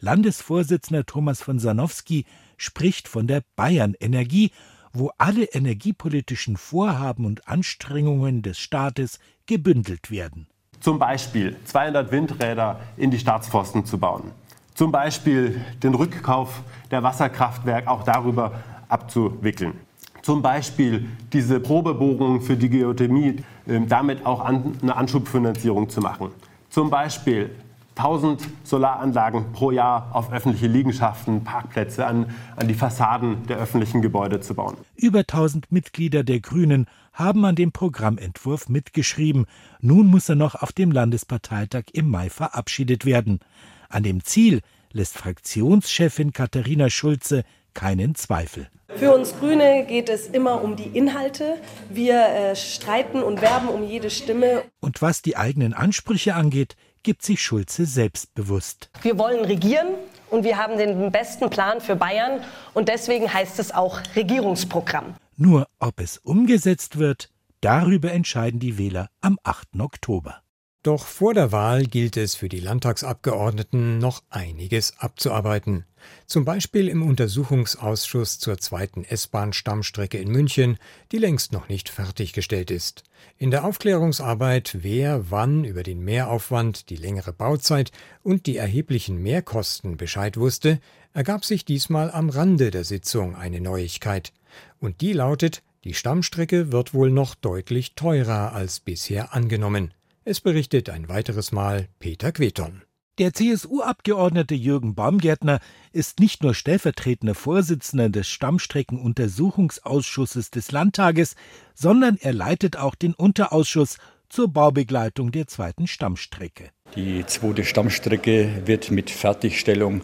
Landesvorsitzender 0.00 1.06
Thomas 1.06 1.40
von 1.40 1.58
Sanowski 1.58 2.26
spricht 2.56 3.08
von 3.08 3.26
der 3.26 3.42
Bayern 3.56 3.94
Energie, 3.98 4.50
wo 4.92 5.10
alle 5.18 5.44
energiepolitischen 5.44 6.56
Vorhaben 6.56 7.24
und 7.24 7.48
Anstrengungen 7.48 8.42
des 8.42 8.58
Staates 8.58 9.18
gebündelt 9.46 10.10
werden. 10.10 10.46
Zum 10.80 10.98
Beispiel 10.98 11.56
200 11.64 12.12
Windräder 12.12 12.80
in 12.96 13.10
die 13.10 13.18
Staatsforsten 13.18 13.86
zu 13.86 13.98
bauen, 13.98 14.32
zum 14.74 14.92
Beispiel 14.92 15.60
den 15.82 15.94
Rückkauf 15.94 16.62
der 16.90 17.02
Wasserkraftwerke 17.02 17.88
auch 17.88 18.02
darüber 18.02 18.52
abzuwickeln. 18.88 19.74
Zum 20.22 20.42
Beispiel 20.42 21.06
diese 21.32 21.60
Probebohrungen 21.60 22.40
für 22.40 22.56
die 22.56 22.70
Geothermie, 22.70 23.42
ähm, 23.68 23.88
damit 23.88 24.24
auch 24.24 24.40
eine 24.40 24.96
Anschubfinanzierung 24.96 25.88
zu 25.88 26.00
machen. 26.00 26.30
Zum 26.70 26.90
Beispiel 26.90 27.50
1000 27.96 28.48
Solaranlagen 28.64 29.52
pro 29.52 29.70
Jahr 29.70 30.10
auf 30.12 30.32
öffentliche 30.32 30.66
Liegenschaften, 30.66 31.44
Parkplätze, 31.44 32.06
an, 32.06 32.30
an 32.56 32.66
die 32.66 32.74
Fassaden 32.74 33.46
der 33.46 33.58
öffentlichen 33.58 34.02
Gebäude 34.02 34.40
zu 34.40 34.54
bauen. 34.54 34.76
Über 34.96 35.20
1000 35.20 35.70
Mitglieder 35.70 36.24
der 36.24 36.40
Grünen 36.40 36.86
haben 37.12 37.44
an 37.44 37.54
dem 37.54 37.70
Programmentwurf 37.70 38.68
mitgeschrieben. 38.68 39.46
Nun 39.80 40.08
muss 40.08 40.28
er 40.28 40.34
noch 40.34 40.56
auf 40.56 40.72
dem 40.72 40.90
Landesparteitag 40.90 41.84
im 41.92 42.10
Mai 42.10 42.30
verabschiedet 42.30 43.06
werden. 43.06 43.38
An 43.88 44.02
dem 44.02 44.24
Ziel 44.24 44.60
lässt 44.92 45.18
Fraktionschefin 45.18 46.32
Katharina 46.32 46.90
Schulze 46.90 47.44
keinen 47.74 48.14
Zweifel. 48.14 48.68
Für 48.96 49.12
uns 49.12 49.34
Grüne 49.38 49.84
geht 49.86 50.08
es 50.08 50.28
immer 50.28 50.62
um 50.62 50.76
die 50.76 50.96
Inhalte. 50.96 51.56
Wir 51.90 52.26
äh, 52.28 52.56
streiten 52.56 53.22
und 53.22 53.40
werben 53.40 53.68
um 53.68 53.82
jede 53.82 54.08
Stimme. 54.08 54.62
Und 54.80 55.02
was 55.02 55.20
die 55.20 55.36
eigenen 55.36 55.74
Ansprüche 55.74 56.34
angeht, 56.34 56.76
gibt 57.02 57.22
sich 57.22 57.42
Schulze 57.42 57.86
selbstbewusst. 57.86 58.90
Wir 59.02 59.18
wollen 59.18 59.44
regieren 59.44 59.88
und 60.30 60.44
wir 60.44 60.56
haben 60.56 60.78
den 60.78 61.10
besten 61.10 61.50
Plan 61.50 61.80
für 61.80 61.96
Bayern 61.96 62.40
und 62.72 62.88
deswegen 62.88 63.32
heißt 63.32 63.58
es 63.58 63.72
auch 63.72 64.00
Regierungsprogramm. 64.14 65.16
Nur 65.36 65.66
ob 65.80 66.00
es 66.00 66.18
umgesetzt 66.18 66.98
wird, 66.98 67.30
darüber 67.60 68.12
entscheiden 68.12 68.60
die 68.60 68.78
Wähler 68.78 69.08
am 69.20 69.38
8. 69.42 69.80
Oktober. 69.80 70.43
Doch 70.84 71.06
vor 71.06 71.32
der 71.32 71.50
Wahl 71.50 71.86
gilt 71.86 72.18
es 72.18 72.34
für 72.34 72.50
die 72.50 72.60
Landtagsabgeordneten 72.60 73.96
noch 73.96 74.22
einiges 74.28 74.92
abzuarbeiten. 74.98 75.86
Zum 76.26 76.44
Beispiel 76.44 76.88
im 76.88 77.02
Untersuchungsausschuss 77.02 78.38
zur 78.38 78.58
zweiten 78.58 79.02
S-Bahn-Stammstrecke 79.02 80.18
in 80.18 80.30
München, 80.30 80.76
die 81.10 81.16
längst 81.16 81.52
noch 81.52 81.70
nicht 81.70 81.88
fertiggestellt 81.88 82.70
ist. 82.70 83.02
In 83.38 83.50
der 83.50 83.64
Aufklärungsarbeit, 83.64 84.76
wer 84.82 85.30
wann 85.30 85.64
über 85.64 85.84
den 85.84 86.00
Mehraufwand, 86.00 86.90
die 86.90 86.96
längere 86.96 87.32
Bauzeit 87.32 87.90
und 88.22 88.44
die 88.44 88.58
erheblichen 88.58 89.16
Mehrkosten 89.16 89.96
Bescheid 89.96 90.36
wusste, 90.36 90.80
ergab 91.14 91.46
sich 91.46 91.64
diesmal 91.64 92.10
am 92.10 92.28
Rande 92.28 92.70
der 92.70 92.84
Sitzung 92.84 93.36
eine 93.36 93.62
Neuigkeit. 93.62 94.34
Und 94.80 95.00
die 95.00 95.14
lautet, 95.14 95.62
die 95.84 95.94
Stammstrecke 95.94 96.72
wird 96.72 96.92
wohl 96.92 97.10
noch 97.10 97.34
deutlich 97.34 97.94
teurer 97.94 98.52
als 98.52 98.80
bisher 98.80 99.32
angenommen. 99.32 99.94
Es 100.26 100.40
berichtet 100.40 100.88
ein 100.88 101.10
weiteres 101.10 101.52
Mal 101.52 101.88
Peter 101.98 102.32
Queton. 102.32 102.80
Der 103.18 103.34
CSU-Abgeordnete 103.34 104.54
Jürgen 104.54 104.94
Baumgärtner 104.94 105.60
ist 105.92 106.18
nicht 106.18 106.42
nur 106.42 106.54
stellvertretender 106.54 107.34
Vorsitzender 107.34 108.08
des 108.08 108.26
Stammstreckenuntersuchungsausschusses 108.28 110.50
des 110.50 110.72
Landtages, 110.72 111.36
sondern 111.74 112.16
er 112.18 112.32
leitet 112.32 112.78
auch 112.78 112.94
den 112.94 113.12
Unterausschuss 113.12 113.98
zur 114.30 114.48
Baubegleitung 114.48 115.30
der 115.30 115.46
zweiten 115.46 115.86
Stammstrecke. 115.86 116.70
Die 116.96 117.26
zweite 117.26 117.66
Stammstrecke 117.66 118.62
wird 118.64 118.90
mit 118.90 119.10
Fertigstellung 119.10 120.00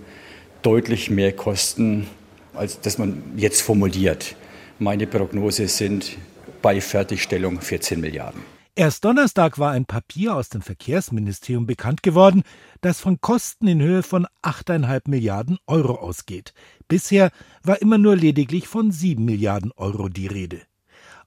deutlich 0.61 1.09
mehr 1.09 1.33
kosten, 1.33 2.07
als 2.53 2.79
das 2.83 2.99
man 2.99 3.23
jetzt 3.37 3.63
formuliert. 3.63 4.37
Meine 4.79 5.07
Prognose 5.07 5.67
sind 5.67 6.19
bei 6.61 6.83
Fertigstellung 6.83 7.63
14 7.63 7.99
Milliarden. 7.99 8.60
Erst 8.77 9.05
Donnerstag 9.05 9.59
war 9.59 9.73
ein 9.73 9.85
Papier 9.85 10.37
aus 10.37 10.49
dem 10.49 10.63
Verkehrsministerium 10.63 11.67
bekannt 11.67 12.03
geworden, 12.03 12.45
das 12.81 13.01
von 13.01 13.21
Kosten 13.21 13.67
in 13.67 13.81
Höhe 13.83 14.03
von 14.03 14.27
8,5 14.43 15.11
Milliarden 15.11 15.59
Euro 15.67 15.97
ausgeht. 15.97 16.55
Bisher 16.87 17.31
war 17.65 17.83
immer 17.83 17.99
nur 17.99 18.17
lediglich 18.17 18.69
von 18.69 18.93
7 18.93 19.25
Milliarden 19.25 19.73
Euro 19.73 20.09
die 20.09 20.29
Rede. 20.29 20.63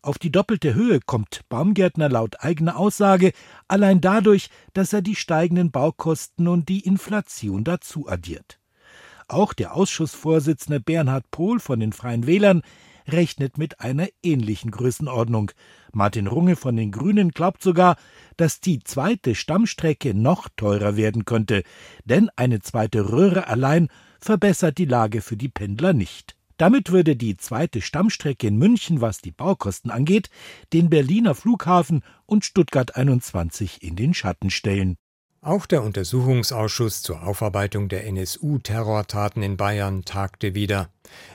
Auf 0.02 0.20
die 0.20 0.32
doppelte 0.32 0.74
Höhe 0.74 1.00
kommt 1.06 1.42
Baumgärtner 1.50 2.10
laut 2.10 2.38
eigener 2.40 2.78
Aussage 2.78 3.34
allein 3.68 4.00
dadurch, 4.00 4.50
dass 4.74 4.94
er 4.94 5.02
die 5.02 5.16
steigenden 5.16 5.72
Baukosten 5.72 6.48
und 6.48 6.70
die 6.70 6.82
Inflation 6.82 7.64
dazu 7.64 8.08
addiert. 8.08 8.60
Auch 9.28 9.54
der 9.54 9.74
Ausschussvorsitzende 9.74 10.80
Bernhard 10.80 11.30
Pohl 11.32 11.60
von 11.60 11.80
den 11.80 11.94
Freien 11.94 12.26
Wählern 12.26 12.64
rechnet 13.08 13.58
mit 13.58 13.80
einer 13.80 14.08
ähnlichen 14.22 14.72
Größenordnung. 14.72 15.52
Martin 15.92 16.28
Runge 16.28 16.56
von 16.56 16.76
den 16.76 16.92
Grünen 16.92 17.32
glaubt 17.32 17.62
sogar, 17.62 17.98
dass 18.38 18.60
die 18.60 18.80
zweite 18.84 19.36
Stammstrecke 19.36 20.14
noch 20.14 20.50
teurer 20.56 20.98
werden 20.98 21.26
könnte, 21.26 21.64
denn 22.06 22.30
eine 22.36 22.62
zweite 22.62 23.12
Röhre 23.12 23.48
allein 23.48 23.90
verbessert 24.20 24.78
die 24.78 24.86
Lage 24.86 25.22
für 25.22 25.38
die 25.38 25.50
Pendler 25.50 25.94
nicht. 25.94 26.36
Damit 26.58 26.92
würde 26.92 27.16
die 27.16 27.36
zweite 27.36 27.82
Stammstrecke 27.82 28.48
in 28.48 28.58
München, 28.58 29.02
was 29.02 29.20
die 29.20 29.32
Baukosten 29.32 29.92
angeht, 29.92 30.30
den 30.72 30.90
Berliner 30.90 31.36
Flughafen 31.36 32.04
und 32.26 32.46
Stuttgart 32.46 32.96
21 32.96 33.82
in 33.82 33.96
den 33.96 34.14
Schatten 34.14 34.50
stellen. 34.50 34.98
Auch 35.46 35.66
der 35.66 35.84
Untersuchungsausschuss 35.84 37.02
zur 37.02 37.24
Aufarbeitung 37.24 37.90
der 37.90 38.08
NSU-Terrortaten 38.08 39.44
in 39.44 39.58
Bayern 39.58 40.06
tagte 40.06 40.56
wieder. 40.56 40.88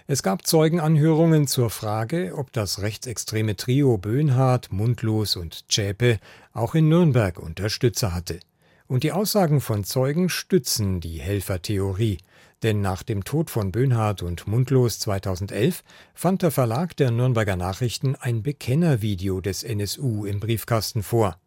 Es 0.06 0.22
gab 0.22 0.46
Zeugenanhörungen 0.46 1.46
zur 1.46 1.68
Frage, 1.68 2.32
ob 2.34 2.50
das 2.54 2.80
rechtsextreme 2.80 3.54
Trio 3.56 3.98
Böhnhardt, 3.98 4.72
Mundlos 4.72 5.36
und 5.36 5.70
Zschäpe 5.70 6.20
auch 6.54 6.74
in 6.74 6.88
Nürnberg 6.88 7.38
Unterstützer 7.38 8.14
hatte. 8.14 8.40
Und 8.86 9.02
die 9.02 9.12
Aussagen 9.12 9.60
von 9.60 9.84
Zeugen 9.84 10.30
stützen 10.30 11.00
die 11.00 11.20
Helfertheorie. 11.20 12.16
Denn 12.62 12.80
nach 12.80 13.04
dem 13.04 13.22
Tod 13.22 13.50
von 13.50 13.70
Böhnhardt 13.70 14.22
und 14.22 14.48
Mundlos 14.48 14.98
2011 14.98 15.84
fand 16.12 16.42
der 16.42 16.50
Verlag 16.50 16.96
der 16.96 17.12
Nürnberger 17.12 17.54
Nachrichten 17.54 18.16
ein 18.16 18.42
Bekennervideo 18.42 19.40
des 19.40 19.62
NSU 19.62 20.24
im 20.24 20.40
Briefkasten 20.40 21.04
vor. 21.04 21.38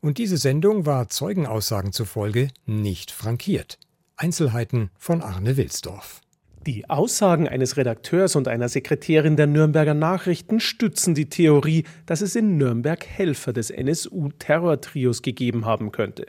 Und 0.00 0.18
diese 0.18 0.36
Sendung 0.36 0.84
war 0.84 1.08
Zeugenaussagen 1.08 1.92
zufolge 1.92 2.48
nicht 2.66 3.10
frankiert. 3.10 3.78
Einzelheiten 4.16 4.90
von 4.98 5.22
Arne 5.22 5.56
Wilsdorf. 5.56 6.20
Die 6.66 6.90
Aussagen 6.90 7.48
eines 7.48 7.78
Redakteurs 7.78 8.36
und 8.36 8.46
einer 8.46 8.68
Sekretärin 8.68 9.36
der 9.36 9.46
Nürnberger 9.46 9.94
Nachrichten 9.94 10.60
stützen 10.60 11.14
die 11.14 11.30
Theorie, 11.30 11.84
dass 12.04 12.20
es 12.20 12.36
in 12.36 12.58
Nürnberg 12.58 13.06
Helfer 13.06 13.54
des 13.54 13.70
NSU-Terrortrios 13.70 15.22
gegeben 15.22 15.64
haben 15.64 15.92
könnte. 15.92 16.26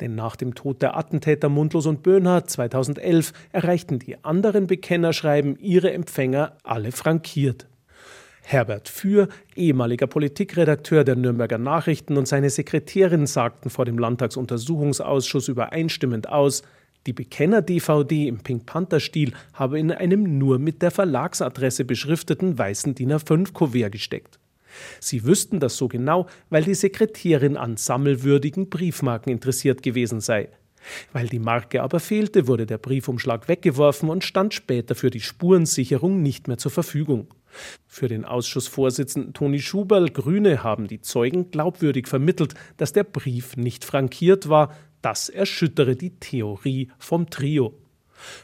Denn 0.00 0.14
nach 0.14 0.36
dem 0.36 0.54
Tod 0.54 0.82
der 0.82 0.96
Attentäter 0.96 1.48
Mundlos 1.48 1.86
und 1.86 2.02
Böhnhardt 2.02 2.50
2011 2.50 3.32
erreichten 3.52 3.98
die 3.98 4.22
anderen 4.24 4.66
Bekennerschreiben 4.66 5.56
ihre 5.58 5.92
Empfänger 5.92 6.56
alle 6.62 6.92
frankiert. 6.92 7.66
Herbert 8.42 8.88
Für, 8.88 9.28
ehemaliger 9.54 10.08
Politikredakteur 10.08 11.04
der 11.04 11.14
Nürnberger 11.14 11.58
Nachrichten 11.58 12.16
und 12.16 12.26
seine 12.26 12.50
Sekretärin 12.50 13.26
sagten 13.26 13.70
vor 13.70 13.84
dem 13.84 13.98
Landtagsuntersuchungsausschuss 13.98 15.46
übereinstimmend 15.46 16.28
aus, 16.28 16.62
die 17.06 17.12
Bekenner-DVD 17.12 18.26
im 18.26 18.40
Pink 18.40 18.66
Panther-Stil 18.66 19.34
habe 19.52 19.78
in 19.78 19.92
einem 19.92 20.38
nur 20.38 20.58
mit 20.58 20.82
der 20.82 20.90
Verlagsadresse 20.90 21.84
beschrifteten 21.84 22.58
weißen 22.58 22.94
DIN 22.96 23.12
A5-Kuvert 23.12 23.92
gesteckt. 23.92 24.39
Sie 25.00 25.24
wüssten 25.24 25.60
das 25.60 25.76
so 25.76 25.88
genau, 25.88 26.26
weil 26.48 26.64
die 26.64 26.74
Sekretärin 26.74 27.56
an 27.56 27.76
sammelwürdigen 27.76 28.68
Briefmarken 28.68 29.32
interessiert 29.32 29.82
gewesen 29.82 30.20
sei. 30.20 30.48
Weil 31.12 31.28
die 31.28 31.38
Marke 31.38 31.82
aber 31.82 32.00
fehlte, 32.00 32.46
wurde 32.46 32.66
der 32.66 32.78
Briefumschlag 32.78 33.48
weggeworfen 33.48 34.08
und 34.08 34.24
stand 34.24 34.54
später 34.54 34.94
für 34.94 35.10
die 35.10 35.20
Spurensicherung 35.20 36.22
nicht 36.22 36.48
mehr 36.48 36.58
zur 36.58 36.70
Verfügung. 36.70 37.28
Für 37.86 38.08
den 38.08 38.24
Ausschussvorsitzenden 38.24 39.34
Toni 39.34 39.60
Schuberl, 39.60 40.08
Grüne, 40.08 40.62
haben 40.62 40.86
die 40.86 41.00
Zeugen 41.00 41.50
glaubwürdig 41.50 42.08
vermittelt, 42.08 42.54
dass 42.76 42.92
der 42.92 43.04
Brief 43.04 43.56
nicht 43.56 43.84
frankiert 43.84 44.48
war. 44.48 44.74
Das 45.02 45.28
erschüttere 45.28 45.96
die 45.96 46.10
Theorie 46.10 46.90
vom 46.98 47.28
Trio. 47.28 47.74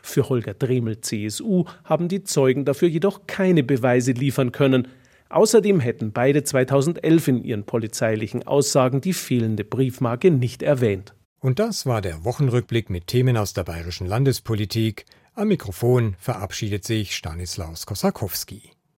Für 0.03 0.29
Holger 0.29 0.55
Dremel, 0.55 1.01
CSU, 1.01 1.65
haben 1.85 2.09
die 2.09 2.25
Zeugen 2.25 2.65
dafür 2.65 2.89
jedoch 2.89 3.27
keine 3.27 3.62
Beweise 3.62 4.12
liefern 4.12 4.53
können. 4.53 4.89
Außerdem 5.29 5.81
hätten 5.81 6.12
beide 6.12 6.45
2011 6.45 7.29
in 7.29 7.45
ihren 7.45 7.65
polizeilichen 7.65 8.47
Aussagen 8.47 9.01
die 9.01 9.12
fehlende 9.12 9.65
Briefmarke 9.65 10.31
nicht 10.31 10.62
erwähnt. 10.62 11.15
Und 11.41 11.59
das 11.59 11.87
war 11.87 12.01
der 12.01 12.25
Wochenrückblick 12.25 12.91
mit 12.91 13.07
Themen 13.07 13.37
aus 13.37 13.53
der 13.53 13.65
bayerischen 13.65 14.07
Landespolitik. 14.07 15.05
Am 15.35 15.49
Mikrofon 15.49 16.17
verabschiedet 16.19 16.85
sich 16.85 17.15
Stanislaus 17.15 17.87
Kosakowski. 17.87 18.76